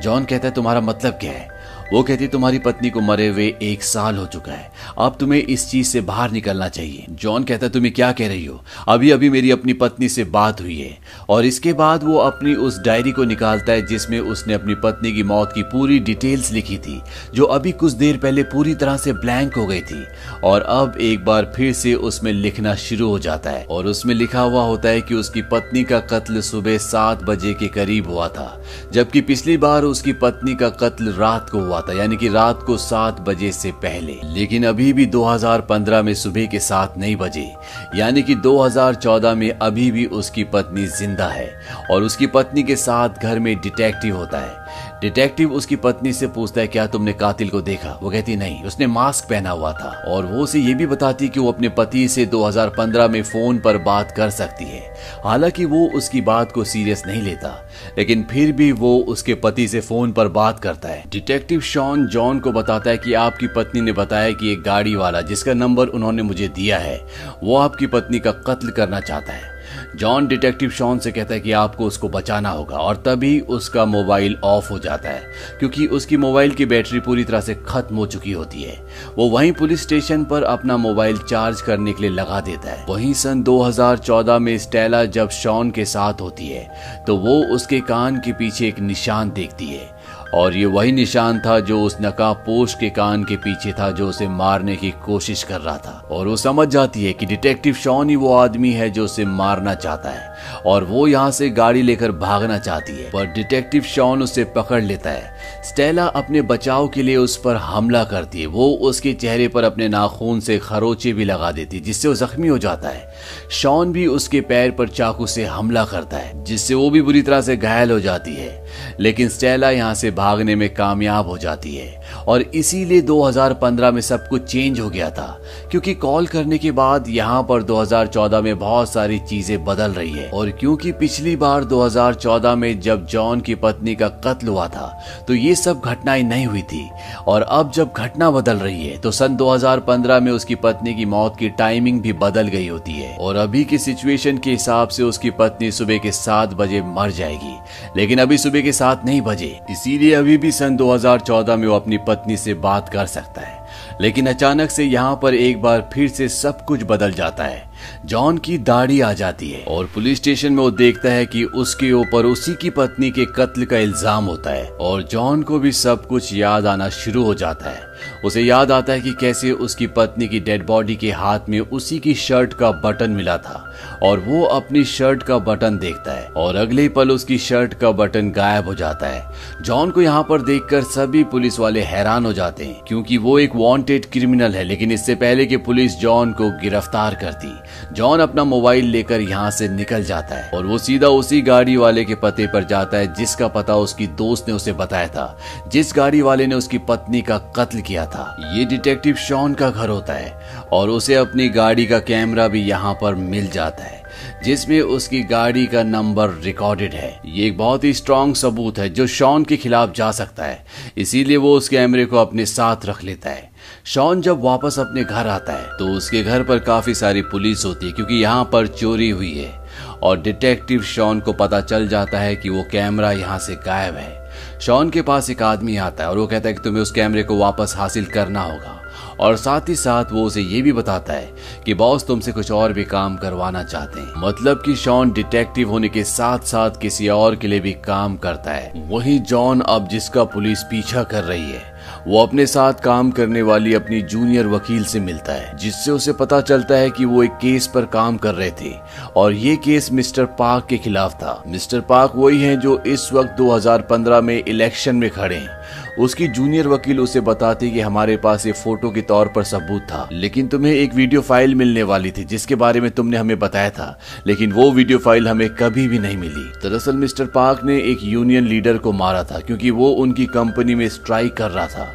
जॉन 0.00 0.24
कहता 0.24 0.48
है, 0.48 0.54
तुम्हारा 0.54 0.80
मतलब 0.80 1.12
क्या 1.12 1.32
है? 1.32 1.55
वो 1.92 2.02
कहती 2.02 2.26
तुम्हारी 2.26 2.58
पत्नी 2.58 2.90
को 2.90 3.00
मरे 3.00 3.28
हुए 3.28 3.54
एक 3.62 3.82
साल 3.82 4.16
हो 4.16 4.26
चुका 4.26 4.52
है। 4.52 4.72
अब 4.98 5.16
तुम्हें 5.20 5.42
इस 5.42 5.70
चीज़ 5.70 5.86
से 5.86 6.00
बाहर 6.00 6.30
निकलना 6.30 6.68
चाहिए। 6.68 7.06
जॉन 7.10 7.44
कहता 7.44 7.68
तुम्हें 7.68 7.94
क्या 7.94 8.12
कह 8.12 8.28
रही 8.28 8.44
हो? 8.44 8.64
अभी 8.88 9.10
अभी 9.10 9.30
मेरी 9.30 9.50
अपनी 9.50 9.72
पत्नी 9.72 10.08
से 10.08 10.24
बात 10.24 10.60
हुई 10.60 10.78
है। 10.80 10.98
और 11.28 11.44
इसके 11.44 11.72
बाद 11.72 12.04
वो 12.04 12.16
अपनी 12.16 12.54
उस 12.54 12.80
डायरी 12.80 13.12
को 13.12 13.24
निकालता 13.24 13.72
है, 13.72 13.86
जिसमें 13.86 14.20
उसने 14.20 14.54
अपनी 14.54 14.74
पत्नी 14.74 15.12
की 15.12 15.22
मौत 15.22 15.52
की 15.54 15.62
पूरी 15.62 15.98
डिटेल्स 15.98 16.52
लिखी 16.52 16.78
थी, 16.78 17.00
जो 17.34 17.44
अभी 17.44 17.72
कुछ 17.72 17.92
देर 17.92 18.16
पहले 18.16 18.42
पूरी 18.42 18.74
तरह 18.74 18.96
से 18.96 19.12
ब्लैंक 19.12 19.56
हो 19.56 19.66
गई 19.66 19.80
थी। 19.80 20.04
और 20.44 20.62
अब 20.62 20.96
एक 21.00 21.24
बार 21.24 21.52
फिर 21.56 21.72
से 21.72 21.94
उसमें 21.94 22.32
लिखना 22.32 22.74
शुरू 22.74 23.08
हो 23.08 23.18
जाता 23.18 23.50
है। 23.50 23.64
और 23.64 23.86
उसमें 23.86 24.14
लिखा 24.14 24.40
हुआ 24.40 24.62
होता 24.62 24.88
है 24.88 25.00
कि 25.00 25.14
उसकी 25.14 25.42
पत्नी 25.42 25.84
का 25.84 26.00
कत्ल 26.00 26.40
सुबह 26.40 26.78
सात 26.78 27.22
बजे 27.22 27.54
के 27.54 27.68
करीब 27.68 28.10
हुआ 28.10 28.28
था, 28.28 28.62
जबकि 28.92 29.20
पिछली 29.20 29.56
बार 29.56 29.82
उसकी 29.82 30.12
पत्नी 30.12 30.54
का 30.54 30.68
कत्ल 30.68 31.12
रात 31.12 31.50
को 31.50 31.60
हुआ 31.60 31.75
हुआ 31.76 31.82
था, 31.88 31.98
यानी 31.98 32.16
कि 32.16 32.28
रात 32.28 32.62
को 32.62 32.76
सात 32.76 33.20
बजे 33.20 33.50
से 33.52 33.70
पहले। 33.84 34.18
लेकिन 34.24 34.66
अभी 34.66 34.92
भी 34.92 35.06
2015 35.06 36.02
में 36.02 36.14
सुबह 36.14 36.46
के 36.46 36.60
सात 36.60 36.94
नहीं 36.98 37.16
बजे, 37.16 37.52
यानी 37.94 38.22
कि 38.22 38.34
2014 38.36 39.34
में 39.34 39.50
अभी 39.52 39.90
भी 39.90 40.06
उसकी 40.06 40.44
पत्नी 40.44 40.86
ज़िंदा 40.88 41.26
है 41.26 41.50
और 41.90 42.02
उसकी 42.02 42.26
पत्नी 42.26 42.62
के 42.62 42.76
साथ 42.76 43.22
घर 43.22 43.38
में 43.38 43.54
डिटेक्टिव 43.56 44.16
होता 44.16 44.38
है। 44.38 44.65
डिटेक्टिव 45.00 45.52
उसकी 45.52 45.76
पत्नी 45.76 46.12
से 46.12 46.26
पूछता 46.26 46.60
है, 46.60 46.66
क्या 46.66 46.86
तुमने 46.86 47.12
कातिल 47.12 47.48
को 47.48 47.60
देखा? 47.60 47.98
वो 48.02 48.10
कहती, 48.10 48.36
नहीं, 48.36 48.64
उसने 48.64 48.86
मास्क 48.86 49.28
पहना 49.30 49.50
हुआ 49.50 49.72
था। 49.72 50.04
और 50.08 50.26
वो 50.26 50.42
उसे 50.42 50.60
ये 50.60 50.74
भी 50.74 50.86
बताती 50.86 51.28
कि 51.28 51.40
वो 51.40 51.52
अपने 51.52 51.68
पति 51.68 52.08
से 52.08 52.26
2015 52.26 53.08
में 53.08 53.22
फ़ोन 53.22 53.58
पर 53.58 53.78
बात 53.78 54.12
कर 54.12 54.30
सकती 54.30 54.64
है। 54.64 54.94
हालाँकि 55.24 55.64
वो 55.64 55.86
उसकी 55.86 56.20
बात 56.20 56.52
को 56.52 56.64
सीरियस 56.64 57.02
नहीं 57.06 57.22
लेता, 57.22 57.68
लेकिन 57.98 58.26
फिर 58.30 58.52
भी 58.52 58.72
वो 58.72 58.98
उसके 58.98 59.34
पति 59.34 59.68
से 59.68 59.80
फ़ोन 59.80 60.12
पर 60.12 60.28
बात 60.28 60.60
करता 60.60 60.88
है। 60.88 61.04
डिटेक्टिव 61.08 61.60
शॉन 61.60 62.06
जॉन 62.06 62.40
को 62.40 62.52
बताता 62.52 62.90
है 62.90 62.98
कि 62.98 63.14
आपकी 63.14 63.46
पत्नी 63.46 63.80
ने 63.80 63.92
बताया 63.92 64.30
कि 64.30 64.52
एक 64.52 64.62
गाड़ी 64.62 64.94
वाला, 64.94 65.20
जिसका 65.20 65.54
नंबर 65.54 65.86
उन्होंने 65.86 66.22
मुझे 66.22 66.48
दिया 66.48 66.78
है, 66.78 67.06
वो 67.42 67.56
आपकी 67.56 67.86
पत्नी 67.86 68.18
का 68.18 68.30
कत्ल 68.30 68.70
करना 68.70 69.00
चाहता 69.00 69.32
है। 69.32 69.55
जॉन 69.96 70.26
डिटेक्टिव 70.26 70.70
शॉन 70.70 70.98
से 70.98 71.10
कहता 71.12 71.34
है 71.34 71.40
कि 71.40 71.52
आपको 71.54 71.86
उसको 71.86 72.08
बचाना 72.08 72.50
होगा 72.50 72.76
और 72.76 72.96
तभी 72.96 73.38
उसका 73.40 73.84
मोबाइल 73.86 74.36
ऑफ़ 74.44 74.68
हो 74.70 74.78
जाता 74.78 75.08
है, 75.08 75.22
क्योंकि 75.58 75.86
उसकी 75.88 76.16
मोबाइल 76.16 76.50
की 76.50 76.66
बैटरी 76.66 77.00
पूरी 77.00 77.24
तरह 77.24 77.40
से 77.40 77.54
खत्म 77.66 77.96
हो 77.96 78.06
चुकी 78.06 78.32
होती 78.32 78.62
है। 78.62 78.76
वो 79.16 79.28
वहीं 79.30 79.52
पुलिस 79.52 79.82
स्टेशन 79.82 80.24
पर 80.24 80.42
अपना 80.44 80.76
मोबाइल 80.76 81.18
चार्ज 81.20 81.60
करने 81.60 81.92
के 81.92 82.02
लिए 82.02 82.10
लगा 82.10 82.40
देता 82.40 82.70
है। 82.70 82.84
वहीं 82.88 83.12
सन 83.14 83.42
2014 83.42 84.38
में 84.38 84.56
स्टेला 84.58 85.04
जब 85.06 85.30
शॉन 85.32 85.70
के 85.70 85.84
साथ 85.86 86.20
होती 86.20 86.48
है 86.48 87.04
तो 87.06 87.16
वो 87.16 87.42
उसके 87.54 87.80
कान 87.82 88.16
के 88.16 88.32
पीछे 88.32 88.68
एक 88.68 88.80
निशान 88.80 89.30
देखती 89.30 89.66
है। 89.66 89.94
और 90.34 90.56
ये 90.56 90.66
वही 90.66 90.92
निशान 90.92 91.38
था 91.38 91.60
जो 91.60 91.82
उस 91.82 91.96
नकाबपोश 92.00 92.74
के 92.74 92.90
कान 92.90 93.24
के 93.24 93.36
पीछे 93.36 93.72
था 93.72 93.90
जो 93.90 94.08
उसे 94.08 94.28
मारने 94.28 94.76
की 94.76 94.90
कोशिश 94.90 95.42
कर 95.42 95.60
रहा 95.60 95.76
था। 95.76 96.08
और 96.10 96.28
वो 96.28 96.36
समझ 96.36 96.68
जाती 96.68 97.04
है 97.04 97.12
कि 97.12 97.26
डिटेक्टिव 97.26 97.74
शॉन 97.74 98.10
ही 98.10 98.16
वो 98.16 98.36
आदमी 98.36 98.72
है 98.72 98.90
जो 98.90 99.04
उसे 99.04 99.24
मारना 99.24 99.74
चाहता 99.74 100.10
है। 100.10 100.34
और 100.66 100.84
वो 100.84 101.06
यहाँ 101.06 101.30
से 101.30 101.50
गाड़ी 101.50 101.82
लेकर 101.82 102.12
भागना 102.12 102.58
चाहती 102.58 102.92
है। 102.92 103.10
पर 103.10 103.26
डिटेक्टिव 103.26 103.82
शॉन 103.82 104.22
उसे 104.22 104.44
पकड़ 104.44 104.82
लेता 104.82 105.10
है। 105.10 105.35
स्टेला 105.64 106.06
अपने 106.06 106.42
बचाव 106.42 106.88
के 106.88 107.02
लिए 107.02 107.16
उस 107.16 107.36
पर 107.36 107.56
हमला 107.56 108.02
करती 108.04 108.40
है। 108.40 108.46
वो 108.46 108.68
उसके 108.82 109.12
चेहरे 109.12 109.48
पर 109.48 109.64
अपने 109.64 109.88
नाखून 109.88 110.40
से 110.40 110.58
खरोचे 110.58 111.12
भी 111.12 111.24
लगा 111.24 111.50
देती 111.52 111.76
है, 111.76 111.82
जिससे 111.82 112.08
वो 112.08 112.14
जख्मी 112.14 112.48
हो 112.48 112.58
जाता 112.58 112.88
है। 112.88 113.14
शॉन 113.52 113.92
भी 113.92 114.06
उसके 114.06 114.40
पैर 114.40 114.70
पर 114.70 114.88
चाकू 114.88 115.26
से 115.26 115.44
हमला 115.44 115.84
करता 115.84 116.16
है, 116.16 116.44
जिससे 116.44 116.74
वो 116.74 116.90
भी 116.90 117.02
बुरी 117.02 117.22
तरह 117.22 117.40
से 117.40 117.56
घायल 117.56 117.90
हो 117.90 118.00
जाती 118.00 118.34
है। 118.34 118.64
लेकिन 119.00 119.28
स्टेला 119.28 119.70
यहाँ 119.70 119.94
से 119.94 120.10
भागने 120.10 120.54
में 120.54 120.68
कामयाब 120.74 121.26
हो 121.26 121.38
जाती 121.38 121.74
है। 121.76 122.00
और 122.28 122.42
इसीलिए 122.42 123.00
2015 123.02 123.90
में 123.90 124.00
सब 124.00 124.28
कुछ 124.28 124.42
चेंज 124.42 124.80
हो 124.80 124.88
गया 124.90 125.10
था, 125.10 125.38
क्योंकि 125.70 125.94
कॉल 125.94 126.26
करने 126.26 126.58
के 126.58 126.70
बाद 126.70 127.08
यहाँ 127.08 127.42
पर 127.42 127.62
2014 127.62 128.40
में 128.40 128.58
बहुत 128.58 128.92
सारी 128.92 129.18
चीज़ें 129.18 129.64
बदल 129.64 129.92
रही 129.92 130.12
है। 130.12 130.28
और 130.30 130.50
क्योंकि 130.50 130.92
पिछली 130.92 131.34
बार 131.36 131.64
2014 131.64 132.54
में 132.54 132.80
जब 132.80 133.06
जॉन 133.06 133.40
की 133.40 133.54
पत्नी 133.56 133.94
का 133.94 134.08
कत्ल 134.08 134.48
हुआ 134.48 134.66
था 134.68 134.86
तो 135.28 135.34
ये 135.36 135.54
सब 135.54 135.80
घटनाएँ 135.80 136.22
नहीं 136.22 136.46
हुई 136.46 136.62
थी। 136.62 136.90
और 137.26 137.42
अब 137.42 137.70
जब 137.70 137.92
घटना 137.96 138.30
बदल 138.30 138.56
रही 138.56 138.86
है 138.86 138.96
तो 138.98 139.10
सन 139.10 139.36
2015 139.36 140.20
में 140.20 140.30
उसकी 140.32 140.54
पत्नी 140.54 140.94
की 140.94 141.04
मौत 141.04 141.36
की 141.38 141.48
टाइमिंग 141.50 142.00
भी 142.00 142.12
बदल 142.12 142.48
गई 142.48 142.68
होती 142.68 142.92
है। 142.92 143.16
और 143.16 143.36
अभी 143.36 143.64
की 143.64 143.78
सिचुएशन 143.78 144.38
के 144.38 144.50
हिसाब 144.50 144.88
से 144.88 145.02
उसकी 145.02 145.30
पत्नी 145.30 145.70
सुबह 145.70 145.98
के 145.98 146.12
सात 146.12 146.54
बजे 146.54 146.82
मर 146.82 147.10
जाएगी। 147.10 147.56
लेकिन 147.96 148.18
अभी 148.18 148.38
सुबह 148.38 148.60
के 148.60 148.72
सात 148.72 149.04
नहीं 149.04 149.20
बजे, 149.20 149.58
इसीलिए 149.70 150.14
अभी 150.14 150.36
भी 150.36 150.52
सन 150.52 150.76
2014 150.76 151.56
में 151.56 151.68
वो 151.68 151.76
अपनी 151.76 151.98
पत्नी 151.98 152.36
से 152.36 152.54
बात 152.54 152.88
कर 152.88 153.06
सकता 153.06 153.40
है। 153.40 153.65
लेकिन 154.00 154.26
अचानक 154.26 154.70
से 154.70 154.84
यहाँ 154.84 155.18
पर 155.22 155.34
एक 155.34 155.60
बार 155.62 155.88
फिर 155.94 156.08
से 156.08 156.28
सब 156.28 156.64
कुछ 156.64 156.82
बदल 156.82 157.12
जाता 157.12 157.44
है। 157.44 157.64
जॉन 158.06 158.38
की 158.38 158.56
दाढ़ी 158.58 159.00
आ 159.00 159.12
जाती 159.12 159.50
है 159.50 159.62
और 159.64 159.86
पुलिस 159.94 160.18
स्टेशन 160.18 160.52
में 160.52 160.62
वो 160.62 160.70
देखता 160.70 161.08
है 161.08 161.26
कि 161.26 161.44
उसके 161.44 161.90
ऊपर 161.92 162.24
उसी 162.24 162.54
की 162.54 162.70
पत्नी 162.70 163.10
के 163.10 163.24
कत्ल 163.36 163.64
का 163.64 163.78
इल्ज़ाम 163.78 164.24
होता 164.24 164.50
है 164.50 164.68
और 164.70 165.02
जॉन 165.02 165.42
को 165.42 165.58
भी 165.58 165.72
सब 165.72 166.06
कुछ 166.06 166.32
याद 166.34 166.66
आना 166.66 166.88
शुरू 166.88 167.24
हो 167.24 167.34
जाता 167.34 167.70
है। 167.70 167.84
उसे 168.24 168.42
याद 168.42 168.72
आता 168.72 168.92
है 168.92 169.00
कि 169.00 169.12
कैसे 169.20 169.50
उसकी 169.52 169.86
पत्नी 169.86 170.28
की 170.28 170.40
डेड 170.40 170.66
बॉडी 170.66 170.96
के 170.96 171.10
हाथ 171.10 171.48
में 171.48 171.58
उसी 171.60 171.98
की 171.98 172.14
शर्ट 172.14 172.54
का 172.54 172.70
बटन 172.84 173.10
मिला 173.10 173.36
था। 173.38 173.64
और 174.02 174.20
वो 174.20 174.42
अपनी 174.44 174.84
शर्ट 174.86 175.22
का 175.22 175.38
बटन 175.40 175.78
देखता 175.78 176.12
है 176.12 176.26
और 176.36 176.56
अगले 176.56 176.88
पल 176.88 177.10
उसकी 177.10 177.38
शर्ट 177.38 177.74
का 177.74 177.90
बटन 177.92 178.30
गायब 178.30 178.66
हो 178.66 178.74
जाता 178.74 179.06
है। 179.06 179.62
जॉन 179.62 179.90
को 179.90 180.02
यहाँ 180.02 180.22
पर 180.22 180.42
देखकर 180.42 180.82
सभी 180.84 181.22
पुलिस 181.26 181.58
वाले 181.60 181.80
हैरान 181.82 182.26
हो 182.26 182.32
जाते 182.32 182.64
हैं, 182.64 182.82
क्योंकि 182.84 183.16
वो 183.18 183.38
एक 183.38 183.56
वांटेड 183.56 184.06
क्रिमिनल 184.12 184.54
है, 184.54 184.64
लेकिन 184.64 184.92
इससे 184.92 185.14
पहले 185.14 185.46
कि 185.46 185.56
पुलिस 185.58 185.98
जॉन 185.98 186.32
को 186.32 186.50
गिरफ़्तार 186.60 187.14
करती। 187.14 187.94
जॉन 187.94 188.20
अपना 188.20 188.44
मोबाइल 188.44 188.86
लेकर 188.86 189.20
यहाँ 189.20 189.50
से 189.50 189.68
निकल 189.68 190.04
जाता 190.04 190.34
है 190.34 190.50
और 190.50 190.66
वो 190.66 190.78
सीधा 190.78 191.08
उसी 191.08 191.40
गाड़ी 191.42 191.76
वाले 191.76 192.04
के 192.04 192.14
पते 192.16 192.46
पर 192.46 192.64
जाता 192.64 192.96
है, 192.96 193.12
जिसका 193.14 193.48
पता 193.48 193.76
उसकी 193.76 194.06
दोस्त 194.16 194.48
ने 194.48 194.54
उसे 194.54 194.72
बताया 194.74 195.08
था, 195.08 195.36
जिस 195.68 195.92
गाड़ी 195.96 196.20
वाले 196.22 196.46
ने 196.46 196.54
उसकी 196.54 196.78
पत्नी 196.80 197.22
का 197.22 197.38
कत्ल 197.56 197.80
किया 197.80 198.06
था। 198.06 198.34
ये 198.48 198.64
डिटेक्टिव 198.66 199.14
शॉन 199.18 199.54
का 199.54 199.70
घर 199.70 199.88
होता 199.88 200.12
है 200.12 200.34
और 200.72 200.90
उसे 200.90 201.14
अपनी 201.16 201.48
गाड़ी 201.50 201.86
का 201.86 201.98
कैमरा 202.00 202.48
भी 202.48 202.62
यहाँ 202.62 202.94
पर 202.94 203.14
मिल 203.14 203.50
जाता 203.50 203.84
है। 203.84 203.95
जिसमें 204.44 204.80
उसकी 204.80 205.22
गाड़ी 205.22 205.66
का 205.66 205.82
नंबर 205.82 206.30
रिकॉर्डेड 206.42 206.94
है। 206.94 207.20
ये 207.26 207.46
एक 207.46 207.56
बहुत 207.58 207.84
ही 207.84 207.92
स्ट्रांग 207.94 208.34
सबूत 208.34 208.78
है 208.78 208.88
जो 208.88 209.06
शॉन 209.06 209.44
के 209.44 209.56
खिलाफ 209.56 209.94
जा 209.94 210.10
सकता 210.12 210.44
है। 210.44 210.64
इसीलिए 210.96 211.36
वो 211.36 211.56
उस 211.56 211.68
कैमरे 211.68 212.04
को 212.04 212.16
अपने 212.16 212.46
साथ 212.46 212.86
रख 212.86 213.02
लेता 213.04 213.30
है। 213.30 213.50
शॉन 213.84 214.20
जब 214.20 214.42
वापस 214.42 214.78
अपने 214.78 215.04
घर 215.04 215.26
आता 215.26 215.52
है 215.52 215.76
तो 215.78 215.86
उसके 215.88 216.22
घर 216.22 216.42
पर 216.42 216.58
काफ़ी 216.58 216.94
सारी 216.94 217.22
पुलिस 217.22 217.64
होती 217.64 217.86
है, 217.86 217.92
क्योंकि 217.92 218.14
यहाँ 218.14 218.44
पर 218.44 218.66
चोरी 218.68 219.10
हुई 219.10 219.32
है। 219.34 219.54
और 220.02 220.20
डिटेक्टिव 220.22 220.82
शॉन 220.84 221.20
को 221.20 221.32
पता 221.32 221.60
चल 221.60 221.88
जाता 221.88 222.18
है 222.18 222.36
कि 222.36 222.48
वो 222.48 222.62
कैमरा 222.72 223.12
यहाँ 223.12 223.38
से 223.38 223.54
गायब 223.56 223.96
है। 223.96 224.24
शॉन 224.60 224.90
के 224.90 225.02
पास 225.02 225.30
एक 225.30 225.42
आदमी 225.42 225.76
आता 225.78 226.04
है 226.04 226.10
और 226.10 226.18
वो 226.18 226.26
कहता 226.26 226.48
है 226.48 226.54
कि 226.54 226.60
तुम्हें 226.64 226.82
उस 226.82 226.90
कैमरे 226.90 227.22
को 227.22 227.36
वापस 227.38 227.74
हासिल 227.76 228.04
करना 228.06 228.42
होगा। 228.42 228.82
और 229.20 229.36
साथ 229.36 229.68
ही 229.68 229.76
साथ 229.76 230.04
वो 230.12 230.24
उसे 230.24 230.40
ये 230.40 230.62
भी 230.62 230.72
बताता 230.72 231.12
है 231.12 231.32
कि 231.64 231.74
बॉस 231.74 232.06
तुमसे 232.06 232.32
कुछ 232.32 232.50
और 232.52 232.72
भी 232.72 232.84
काम 232.84 233.16
करवाना 233.16 233.62
चाहते 233.62 234.00
हैं। 234.00 234.12
मतलब 234.16 234.62
कि 234.66 234.76
शॉन 234.76 235.12
डिटेक्टिव 235.12 235.70
होने 235.70 235.88
के 235.88 236.04
साथ 236.04 236.38
साथ 236.38 236.70
किसी 236.70 237.08
और 237.08 237.36
के 237.36 237.48
लिए 237.48 237.60
भी 237.60 237.72
काम 237.72 238.16
करता 238.16 238.50
है। 238.50 238.72
वही 238.88 239.18
जॉन 239.18 239.60
अब 239.60 239.88
जिसका 239.88 240.24
पुलिस 240.24 240.62
पीछा 240.62 241.02
कर 241.02 241.24
रही 241.24 241.50
है, 241.50 241.76
वो 242.06 242.22
अपने 242.22 242.46
साथ 242.46 242.72
काम 242.72 243.10
करने 243.10 243.42
वाली 243.42 243.74
अपनी 243.74 244.02
जूनियर 244.02 244.46
वकील 244.46 244.84
से 244.84 245.00
मिलता 245.00 245.32
है, 245.32 245.56
जिससे 245.56 245.90
उसे 245.90 246.12
पता 246.12 246.40
चलता 246.40 246.74
है 246.74 246.90
कि 246.90 247.04
वो 247.04 247.22
एक 247.22 247.30
केस 247.30 247.66
पर 247.66 247.84
काम 247.84 248.16
कर 248.16 248.34
रहे 248.34 248.50
थे। 248.50 248.74
और 249.16 249.32
ये 249.32 249.56
केस 249.56 249.92
मिस्टर 249.92 250.24
पार्क 250.24 250.66
के 250.66 250.78
खिलाफ 250.78 251.14
था। 251.14 251.42
मिस्टर 251.46 251.80
पार्क 251.80 252.12
वही 252.16 252.42
हैं 252.42 252.60
जो 252.60 252.78
इस 252.78 253.12
वक्त 253.12 253.30
2015 253.30 254.20
में 254.20 254.44
इलेक्शन 254.48 254.96
में 254.96 255.10
खड़े 255.10 255.36
हैं। 255.36 255.55
उसकी 255.98 256.26
जूनियर 256.28 256.66
वकील 256.68 256.98
उसे 257.00 257.20
बताती 257.20 257.70
कि 257.70 257.80
हमारे 257.80 258.16
पास 258.16 258.44
ये 258.46 258.52
फ़ोटो 258.52 258.90
के 258.90 259.02
तौर 259.02 259.28
पर 259.28 259.42
सबूत 259.44 259.82
था, 259.82 260.08
लेकिन 260.12 260.48
तुम्हें 260.48 260.72
एक 260.72 260.94
वीडियो 260.94 261.20
फ़ाइल 261.20 261.54
मिलने 261.54 261.82
वाली 261.82 262.10
थी, 262.10 262.24
जिसके 262.24 262.54
बारे 262.54 262.80
में 262.80 262.90
तुमने 262.90 263.16
हमें 263.16 263.38
बताया 263.38 263.70
था, 263.70 263.98
लेकिन 264.26 264.52
वो 264.52 264.70
वीडियो 264.72 264.98
फ़ाइल 264.98 265.28
हमें 265.28 265.48
कभी 265.50 265.86
भी 265.88 265.98
नहीं 265.98 266.16
मिली। 266.16 266.44
दरअसल 266.62 266.96
मिस्टर 266.96 267.26
पार्क 267.26 267.64
ने 267.64 267.78
एक 267.82 267.98
यूनियन 268.02 268.46
लीडर 268.46 268.78
को 268.78 268.92
मारा 268.92 269.22
था, 269.24 269.38
क्योंकि 269.40 269.70
वो 269.70 269.90
उनकी 269.94 270.26
कंपनी 270.26 270.74
में 270.74 270.88
स्ट्राइक 270.88 271.34
कर 271.34 271.50
रहा 271.50 271.66
था। 271.66 271.88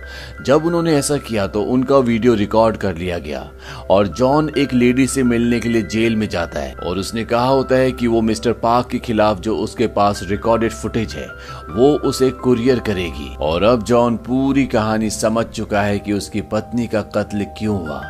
जब 0.45 0.65
उन्होंने 0.65 0.93
ऐसा 0.95 1.17
किया 1.17 1.45
तो 1.47 1.61
उनका 1.63 1.97
वीडियो 1.97 2.33
रिकॉर्ड 2.33 2.77
कर 2.77 2.95
लिया 2.97 3.17
गया 3.17 3.41
और 3.89 4.07
जॉन 4.07 4.49
एक 4.57 4.73
लेडी 4.73 5.05
से 5.07 5.23
मिलने 5.23 5.59
के 5.59 5.69
लिए 5.69 5.81
जेल 5.83 6.15
में 6.15 6.27
जाता 6.29 6.59
है 6.59 6.73
और 6.75 6.97
उसने 6.97 7.23
कहा 7.25 7.45
होता 7.45 7.75
है 7.75 7.91
कि 7.91 8.07
वो 8.07 8.21
मिस्टर 8.21 8.53
पार्क 8.53 8.87
के 8.87 8.99
खिलाफ 8.99 9.39
जो 9.39 9.57
उसके 9.57 9.87
पास 9.87 10.21
रिकॉर्डेड 10.23 10.71
फुटेज 10.71 11.13
है, 11.13 11.27
वो 11.69 11.91
उसे 11.99 12.29
कुरियर 12.31 12.79
करेगी। 12.79 13.35
और 13.41 13.63
अब 13.63 13.83
जॉन 13.83 14.17
पूरी 14.17 14.65
कहानी 14.65 15.09
समझ 15.09 15.45
चुका 15.45 15.81
है 15.81 15.99
कि 15.99 16.13
उसकी 16.13 16.41
पत्नी 16.41 16.87
का 16.87 17.01
कत्ल 17.15 17.45
क्यों 17.57 17.79
हुआ। 17.79 18.01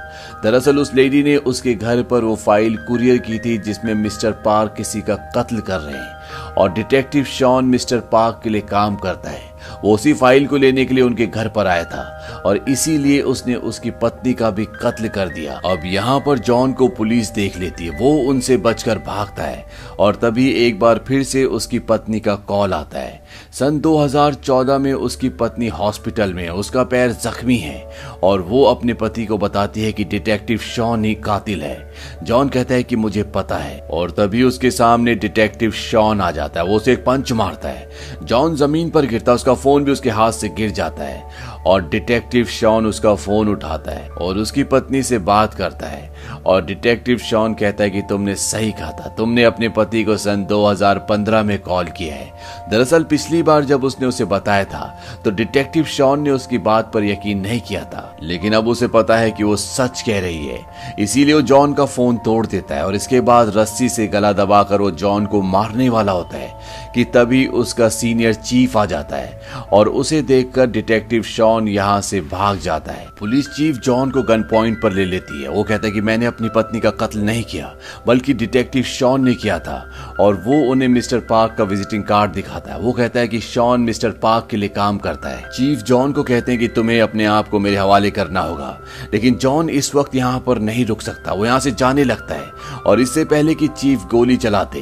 दरअसल 0.44 0.80
उस 0.80 0.94
लेडी 0.96 1.24
ने 1.24 1.38
उसके 1.38 1.74
घर 1.74 2.04
पर 2.04 2.24
वो 2.24 2.36
फ़ाइल 2.36 2.78
कुरियर 2.78 3.18
की 3.18 3.40
थी 3.40 3.58
जिसमें 3.58 3.94
मिस्टर 3.94 4.32
पार्क 4.46 4.74
किसी 4.78 5.02
का 5.02 5.16
कत्ल 5.36 5.60
कर 5.60 5.80
रहे 5.80 5.98
हैं 5.98 6.54
और 6.58 6.74
डिटेक्टिव 6.74 7.24
शॉन 7.24 7.66
मिस्टर 7.66 8.00
पार्क 8.12 8.42
के 8.44 8.50
लिए 8.50 8.62
काम 8.62 8.96
करता 8.96 9.30
है। 9.30 9.51
वो 9.84 9.94
उसी 9.94 10.14
फ़ाइल 10.14 10.48
को 10.48 10.58
लेने 10.58 10.86
के 10.86 10.94
लिए 10.94 11.04
उनके 11.04 11.28
घर 11.28 11.48
पर 11.48 11.68
आया 11.68 11.84
था 11.84 12.44
और 12.46 12.66
इसीलिए 12.70 13.22
उसने 13.22 13.56
उसकी 13.56 13.92
पत्नी 14.02 14.34
का 14.34 14.50
भी 14.50 14.66
कत्ल 14.82 15.08
कर 15.08 15.30
दिया। 15.30 15.60
अब 15.66 15.86
यहाँ 15.86 16.20
पर 16.20 16.40
जॉन 16.40 16.74
को 16.74 16.88
पुलिस 16.88 17.32
देख 17.32 17.58
लेती 17.58 17.86
है। 17.86 17.98
वो 18.00 18.12
उनसे 18.30 18.58
बचकर 18.58 18.98
भागता 18.98 19.44
है 19.44 19.66
और 20.00 20.16
तभी 20.16 20.50
एक 20.66 20.80
बार 20.80 21.04
फिर 21.08 21.24
से 21.24 21.44
उसकी 21.46 21.80
पत्नी 21.80 22.20
का 22.20 22.36
कॉल 22.48 22.74
आता 22.74 23.00
है। 23.00 23.24
सन 23.54 23.80
2014 23.80 24.78
में 24.78 24.94
उसकी 24.94 25.30
पत्नी 25.30 25.68
हॉस्पिटल 25.68 26.34
में 26.34 26.50
उसका 26.50 26.84
पैर 26.84 27.12
जख्मी 27.12 27.58
है 27.58 27.92
और 28.24 28.42
वो 28.42 28.64
अपने 28.64 28.94
पति 28.94 29.26
को 29.26 29.38
बताती 29.38 29.82
है 29.82 29.92
कि 29.92 30.04
डिटेक्टिव 30.04 30.58
शॉन 30.58 31.06
ही 31.06 31.16
कातिल 31.16 31.62
है। 31.62 31.92
जॉन 32.24 32.50
कहता 32.50 32.74
है 32.74 32.84
कि 32.84 32.96
मुझे 32.96 33.24
पता 33.24 33.58
है 33.58 33.80
और 33.92 34.12
तभी 34.12 34.44
उसके 34.44 34.72
सामने 34.72 35.16
डिटेक्टिव 35.16 35.72
शॉन 35.72 36.22
आ 36.22 36.32
जाता 36.32 36.62
है। 36.62 36.68
वो 36.68 36.76
उसे 36.76 36.94
एक 36.94 37.06
पंच 37.06 37.32
मारता 37.32 37.70
है। 37.70 37.90
जॉन 38.24 38.56
ज़मीन 38.56 38.90
पर 38.90 39.06
गिरता 39.06 39.32
है। 39.32 39.36
उसका 39.36 39.54
फ़ोन 39.54 39.84
भी 39.84 39.92
उसके 39.92 40.10
हाथ 40.10 40.32
से 40.32 40.50
गिर 40.50 40.72
जाता 40.72 41.04
है। 41.04 41.24
और 41.68 41.90
डिटेक्टिव 41.90 42.46
शॉन 42.46 42.86
उसका 42.86 43.16
फ़ोन 43.16 43.50
उठाता 43.50 43.92
है 43.92 44.10
और 44.12 44.38
उसकी 44.38 44.64
पत्नी 44.64 45.04
से 45.04 45.18
बात 45.18 45.54
करता 45.54 45.88
है। 45.88 46.10
और 46.46 46.66
डिटेक्टिव 46.66 47.18
शॉन 47.18 47.54
कहता 47.54 47.84
है 47.84 47.90
कि 47.90 48.02
तुमने 48.02 48.36
सही 48.36 48.72
कहा 48.72 48.92
था। 48.92 49.08
तुमने 49.18 49.44
अपने 49.44 49.70
पति 49.70 50.04
को 50.04 50.18
सन 50.18 50.46
2015 50.46 51.44
में 51.44 51.58
कॉल 51.60 51.86
किया 51.88 52.16
है। 52.16 52.32
दरअसल 52.72 53.04
पिछली 53.04 53.44
बार 53.44 53.64
जब 53.64 53.84
उसने 53.84 54.08
उसे 54.08 54.26
बताया 54.26 54.64
था 54.64 55.00
तो 55.26 55.32
डिटेक्टिव 55.32 55.84
शॉन 55.84 56.22
ने 56.22 56.32
उसकी 56.32 56.58
बात 56.58 56.92
पर 56.94 57.04
यकीन 57.04 57.40
नहीं 57.40 57.62
किया 57.62 57.84
था। 57.84 58.16
लेकिन 58.24 58.54
अब 58.54 58.68
उसे 58.68 58.88
पता 58.88 59.18
है 59.18 59.32
कि 59.32 59.44
वो 59.44 59.56
सच 59.56 60.02
कह 60.02 60.20
रही 60.20 60.46
है। 60.48 60.60
इसीलिए 61.00 61.36
वो 61.36 61.42
जॉन 61.42 61.74
का 61.74 61.86
फ़ोन 61.86 62.18
तोड़ 62.18 62.46
देता 62.48 62.76
है 62.76 62.86
और 62.86 62.96
इसके 62.96 63.22
बाद 63.22 63.54
रस्सी 63.58 63.90
से 63.90 64.08
गला 64.08 64.34
दबाकर 64.34 64.82
वो 64.82 64.92
जॉन 64.92 65.26
को 65.26 65.42
मारने 65.42 65.90
वाला 65.90 66.12
होता 66.12 66.38
है। 66.38 66.91
कि 66.96 67.04
तभी 67.14 67.46
उसका 67.56 67.88
सीनियर 67.90 68.34
चीफ 68.34 68.78
आ 68.78 68.86
जाता 68.86 69.16
है 69.16 69.66
और 69.74 69.90
उसे 69.90 70.22
देखकर 70.24 70.68
डिटेक्टिव 70.68 71.24
शॉन 71.26 71.68
यहाँ 71.68 72.00
से 72.02 72.22
भाग 72.22 72.60
जाता 72.60 72.92
है। 72.92 73.08
पुलिस 73.20 73.48
चीफ 73.48 73.78
जॉन 73.78 74.12
को 74.12 74.22
गन 74.24 74.42
पॉइंट 74.44 74.82
पर 74.82 74.92
ले 74.92 75.06
लेती 75.06 75.42
है। 75.44 75.50
वो 75.50 75.64
कहता 75.64 75.88
है 75.88 75.94
कि 75.94 76.02
मैंने 76.02 76.26
अपनी 76.26 76.50
पत्नी 76.50 76.80
का 76.80 76.90
कत्ल 76.92 77.20
नहीं 77.22 77.44
किया, 77.44 77.74
बल्कि 78.08 78.34
डिटेक्टिव 78.34 78.84
शॉन 78.84 79.24
ने 79.26 79.34
किया 79.36 79.60
था 79.60 80.16
और 80.20 80.36
वो 80.46 80.62
उन्हें 80.72 80.88
मिस्टर 80.90 81.20
पार्क 81.30 81.56
का 81.58 81.64
विजिटिंग 81.64 82.04
कार्ड 82.04 82.32
दिखाता 82.32 82.74
है। 82.74 82.80
वो 82.80 82.92
कहता 82.92 83.20
है 83.20 83.28
कि 83.28 83.40
शॉन 83.42 83.82
मिस्टर 83.82 84.12
पार्क 84.22 84.48
के 84.52 84.58
लिए 84.58 84.70
काम 84.72 84.98
करता 85.00 85.30
है। 85.30 85.50
चीफ 85.50 85.80
जॉन 85.82 86.12
को 86.12 86.24
कहते 86.24 86.52
हैं 86.52 86.60
कि 86.62 86.68
तुम्हें 86.70 87.00
अपने 87.02 87.26
आप 87.28 87.48
को 87.48 87.60
मेरे 87.60 87.78
हवाले 87.78 88.12
करना 88.12 88.42
होगा, 88.42 88.78
लेकिन 89.14 89.36
जॉन 89.36 89.70
इस 89.72 89.94
वक्त 89.96 90.16
यहाँ 90.16 90.40
पर 90.40 90.60
नहीं 90.62 90.86
रुक 90.86 91.02
सकता। 91.02 91.34
वो 91.34 91.46
यहाँ 91.46 91.60
से 91.60 91.72
जाने 91.72 92.04
लगता 92.04 92.36
है 92.36 92.80
और 92.86 93.02
इससे 93.02 93.26
पहले 93.26 93.54
कि 93.54 93.68
चीफ 93.70 94.06
गोली 94.12 94.38
चलाते 94.38 94.80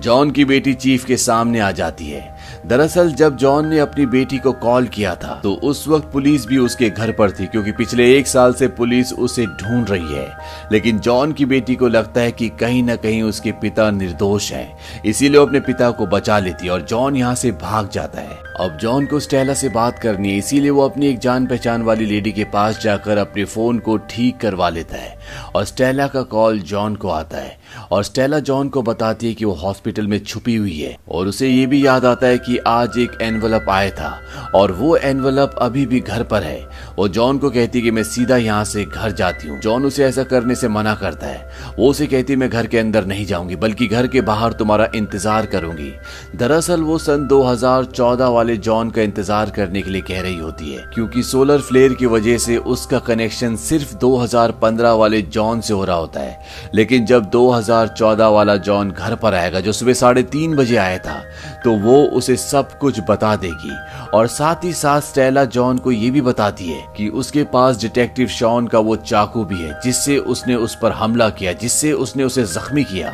जॉन 0.00 0.30
की 0.30 0.44
बेटी 0.44 0.74
चीफ 0.74 1.04
के 1.04 1.16
सामने 1.16 1.60
आ 1.60 1.70
जाती 1.70 2.10
है। 2.10 2.36
दरअसल, 2.66 3.12
जब 3.12 3.36
जॉन 3.36 3.68
ने 3.68 3.78
अपनी 3.78 4.06
बेटी 4.06 4.38
को 4.38 4.52
कॉल 4.52 4.86
किया 4.86 5.14
था 5.14 5.40
तो 5.42 5.54
उस 5.54 5.88
वक्त 5.88 6.12
पुलिस 6.12 6.46
भी 6.46 6.58
उसके 6.58 6.90
घर 6.90 7.12
पर 7.12 7.30
थी, 7.30 7.46
क्योंकि 7.46 7.72
पिछले 7.72 8.16
एक 8.16 8.26
साल 8.26 8.54
से 8.54 8.68
पुलिस 8.68 9.12
उसे 9.12 9.46
ढूंढ 9.46 9.90
रही 9.90 10.14
है। 10.14 10.36
लेकिन 10.72 10.98
जॉन 10.98 11.32
की 11.32 11.44
बेटी 11.44 11.74
को 11.74 11.88
लगता 11.88 12.20
है 12.20 12.32
कि 12.32 12.48
कहीं 12.48 12.82
ना 12.82 12.96
कहीं 12.96 13.22
उसके 13.22 13.52
पिता 13.52 13.90
निर्दोष 13.90 14.52
हैं। 14.52 14.78
इसीलिए 15.04 15.40
अपने 15.40 15.60
पिता 15.60 15.90
को 15.90 16.06
बचा 16.06 16.38
लेती 16.38 16.66
है 16.66 16.72
और 16.72 16.82
जॉन 16.82 17.16
यहाँ 17.16 17.34
से 17.34 17.52
भाग 17.52 17.88
जाता 17.90 18.20
है। 18.20 18.52
अब 18.60 18.76
जॉन 18.76 19.06
को 19.06 19.20
स्टेला 19.20 19.54
से 19.54 19.68
बात 19.68 19.98
करनी 19.98 20.30
है, 20.30 20.38
इसीलिए 20.38 20.70
वो 20.70 20.88
अपनी 20.88 21.06
एक 21.06 21.18
जान 21.18 21.46
पहचान 21.46 21.82
वाली 21.82 22.06
लेडी 22.06 22.32
के 22.32 22.44
पास 22.44 22.80
जाकर 22.80 23.18
अपने 23.18 23.44
फ़ोन 23.44 23.78
को 23.78 23.96
ठीक 23.96 24.38
करवा 24.38 24.68
लेता 24.68 24.96
है 24.96 25.18
और 25.54 25.64
स्टेला 25.64 26.06
का 26.06 26.22
कॉल 26.22 26.60
जॉन 26.60 26.96
को 26.96 27.08
आता 27.08 27.38
है। 27.38 27.61
और 27.92 28.04
स्टेला 28.04 28.38
जॉन 28.40 28.68
को 28.68 28.82
बताती 28.82 29.28
है 29.28 29.34
कि 29.34 29.44
वो 29.44 29.52
हॉस्पिटल 29.54 30.06
में 30.06 30.18
छुपी 30.18 30.54
हुई 30.56 30.78
है। 30.78 30.96
और 31.08 31.28
उसे 31.28 31.48
ये 31.48 31.66
भी 31.66 31.84
याद 31.86 32.04
आता 32.04 32.26
है 32.26 32.38
कि 32.38 32.56
आज 32.58 32.98
एक 32.98 33.18
एनवलप 33.22 33.66
आया 33.70 33.90
था, 33.90 34.20
और 34.54 34.72
वो 34.72 34.96
एनवलप 34.96 35.54
अभी 35.62 35.86
भी 35.86 36.00
घर 36.00 36.22
पर 36.22 36.42
है। 36.42 36.60
वो 36.98 37.08
जॉन 37.08 37.38
को 37.38 37.50
कहती 37.50 37.78
है 37.78 37.84
कि 37.84 37.90
मैं 37.90 38.02
सीधा 38.04 38.36
यहाँ 38.36 38.64
से 38.64 38.84
घर 38.84 39.12
जाती 39.12 39.48
हूँ। 39.48 39.60
जॉन 39.60 39.84
उसे 39.84 40.04
ऐसा 40.04 40.22
करने 40.24 40.54
से 40.54 40.68
मना 40.68 40.94
करता 40.94 41.26
है। 41.26 41.74
वो 41.78 41.90
उसे 41.90 42.06
कहती 42.06 42.36
मैं 42.36 42.48
घर 42.50 42.66
के 42.66 42.78
अंदर 42.78 43.06
नहीं 43.06 43.26
जाऊँगी, 43.26 43.56
बल्कि 43.56 43.86
घर 43.86 44.06
के 44.06 44.20
बाहर 44.22 44.52
तुम्हारा 44.52 44.88
इंतज़ार 44.94 45.46
करूँगी। 45.46 45.92
दरअसल 46.36 46.80
वो 46.82 46.98
सन 46.98 47.26
2014 47.28 48.28
वाले 48.28 48.56
जॉन 48.58 48.90
का 48.90 49.02
इंतज़ार 49.02 49.50
करने 49.50 49.82
के 49.82 49.90
लिए 49.90 50.02
कह 50.02 50.20
रही 50.20 50.38
होती 50.38 50.72
है, 50.72 50.84
क्योंकि 50.94 51.22
सोलर 51.22 51.60
फ्लेयर 51.60 51.94
की 51.94 52.06
वजह 52.06 52.38
से 52.38 52.56
उसका 52.56 52.98
कनेक्शन 53.00 53.56
सिर्फ़ 53.58 53.94
2015 53.96 54.92
वाले 54.92 55.20
जॉन 55.22 55.60
से 55.60 55.74
हो 55.74 55.84
रहा 55.84 55.96
होता 55.96 56.20
है। 56.20 56.70
लेकिन 56.74 57.06
जब 57.06 57.24
2014 57.62 58.28
वाला 58.28 58.56
जॉन 58.56 58.90
घर 58.90 59.14
पर 59.14 59.34
आएगा 59.34 59.60
जो 59.60 59.72
सुबह 59.72 59.92
साढ़े 59.92 60.22
तीन 60.22 60.56
बजे 60.56 60.76
आया 60.76 60.98
था। 60.98 61.24
तो 61.64 61.72
वो 61.72 62.02
उसे 62.04 62.36
सब 62.36 62.78
कुछ 62.78 63.00
बता 63.08 63.34
देगी। 63.36 63.76
और 64.14 64.26
साथ 64.26 64.64
ही 64.64 64.72
साथ 64.72 65.00
स्टेला 65.00 65.44
जॉन 65.44 65.78
को 65.78 65.92
ये 65.92 66.10
भी 66.10 66.20
बताती 66.20 66.68
है 66.68 66.82
कि 66.96 67.08
उसके 67.08 67.44
पास 67.44 67.80
डिटेक्टिव 67.80 68.28
शॉन 68.28 68.66
का 68.66 68.78
वो 68.78 68.96
चाकू 68.96 69.44
भी 69.44 69.60
है, 69.60 69.80
जिससे 69.84 70.16
उसने 70.18 70.54
उस 70.54 70.76
पर 70.82 70.92
हमला 70.92 71.28
किया, 71.30 71.52
जिससे 71.52 71.92
उसने 71.92 72.24
उसे 72.24 72.44
जख्मी 72.44 72.84
किया। 72.84 73.12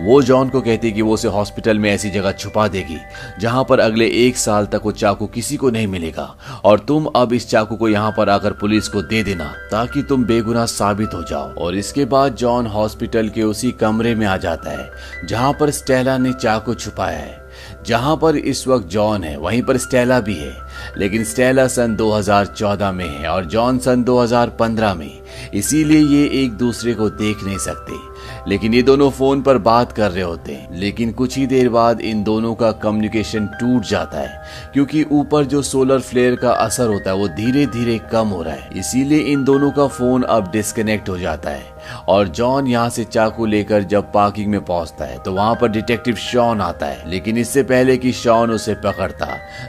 वो 0.00 0.20
जॉन 0.22 0.48
को 0.48 0.60
कहती 0.60 0.92
कि 0.92 1.02
वो 1.02 1.14
उसे 1.14 1.28
हॉस्पिटल 1.28 1.78
में 1.78 1.90
ऐसी 1.90 2.10
जगह 2.10 2.32
छुपा 2.32 2.66
देगी, 2.68 2.98
जहाँ 3.40 3.64
पर 3.64 3.80
अगले 3.80 4.06
एक 4.26 4.36
साल 4.36 4.66
तक 4.66 4.80
वो 4.84 4.92
चाकू 4.92 5.26
किसी 5.26 5.56
को 5.56 5.70
नहीं 5.70 5.86
मिलेगा। 5.86 6.34
और 6.64 6.78
तुम 6.78 7.06
अब 7.06 7.32
इस 7.32 7.48
चाकू 7.50 7.76
को 7.76 7.88
यहाँ 7.88 8.12
पर 8.16 8.28
आकर 8.28 8.52
पुलिस 8.52 8.88
को 8.88 9.02
दे 9.02 9.22
देना, 9.22 9.52
ताकि 9.70 10.02
तुम 10.02 10.24
बेगुनाह 10.24 10.66
साबित 10.66 11.14
हो 11.14 11.22
जाओ। 11.22 11.54
और 11.54 11.76
इसके 11.76 12.04
बाद 12.04 12.34
जॉन 12.34 12.66
हॉस्पिटल 12.66 13.28
के 13.28 13.42
उसी 13.42 13.72
कमरे 13.72 14.14
में 14.14 14.26
आ 14.26 14.36
जाता 14.36 14.70
है, 14.70 14.90
जहाँ 15.28 15.52
पर 15.52 15.70
स्टेला 15.70 16.18
ने 16.18 16.32
चाकू 16.32 16.74
छुपाया 16.74 17.18
है। 17.18 17.45
जहाँ 17.86 18.16
पर 18.16 18.36
इस 18.36 18.66
वक्त 18.68 18.86
जॉन 18.86 19.24
है 19.24 19.36
वहीं 19.36 19.62
पर 19.62 19.76
स्टेला 19.76 20.20
भी 20.20 20.34
है। 20.34 20.65
लेकिन 20.98 21.24
स्टेला 21.24 21.66
सन 21.66 21.96
2014 21.96 22.92
में 22.92 23.08
है 23.08 23.28
और 23.28 23.44
जॉन 23.44 23.78
सन 23.78 24.04
2015 24.04 24.94
में, 24.94 25.10
इसीलिए 25.54 26.00
ये 26.00 26.44
एक 26.44 26.52
दूसरे 26.52 26.94
को 26.94 27.08
देख 27.10 27.44
नहीं 27.44 27.58
सकते। 27.58 27.92
लेकिन 28.48 28.74
ये 28.74 28.82
दोनों 28.82 29.10
फ़ोन 29.10 29.42
पर 29.42 29.58
बात 29.58 29.92
कर 29.92 30.10
रहे 30.10 30.22
होते 30.22 30.52
हैं। 30.52 30.78
लेकिन 30.80 31.12
कुछ 31.12 31.36
ही 31.36 31.46
देर 31.46 31.68
बाद 31.68 32.00
इन 32.00 32.22
दोनों 32.24 32.54
का 32.54 32.70
कम्युनिकेशन 32.72 33.46
टूट 33.60 33.82
जाता 33.82 34.18
है, 34.18 34.42
क्योंकि 34.72 35.04
ऊपर 35.12 35.44
जो 35.44 35.62
सोलर 35.62 36.00
फ्लेयर 36.00 36.36
का 36.36 36.50
असर 36.50 36.86
होता 36.86 37.10
है, 37.10 37.16
वो 37.16 37.28
धीरे 37.28 37.66
धीरे 37.66 37.98
कम 38.12 38.28
हो 38.28 38.42
रहा 38.42 38.54
है। 38.54 38.68
इसीलिए 38.76 39.18
इन 39.22 39.44
दोनों 39.44 39.70
का 39.70 39.86
फ़ोन 39.86 40.22
अब 40.22 40.50
डिस्कनेक्ट 40.52 41.08
हो 41.08 41.18
जाता 41.18 41.50
है। 41.50 41.74
और 42.08 42.28
जॉन 42.28 42.66
यहाँ 42.66 42.88
से 42.90 43.04
चाकू 43.04 43.46
लेकर 43.46 43.82
जब 43.82 44.12
पार्किंग 44.12 44.46
में 44.46 44.64
पहुँचता 44.64 45.04
है 45.04 45.18
तो 45.18 45.32
वहाँ 45.32 45.54
पर 45.54 45.68
डिटेक्टिव 45.68 46.14
शॉन 46.14 46.60
आता 46.60 46.86
है। 46.86 47.10
लेकिन 47.10 47.36
इससे 47.38 47.62
पहले 47.62 47.96
कि 47.96 48.12
शॉन 48.12 48.50
उसे 48.50 48.74
पकड़ता, 48.74 49.28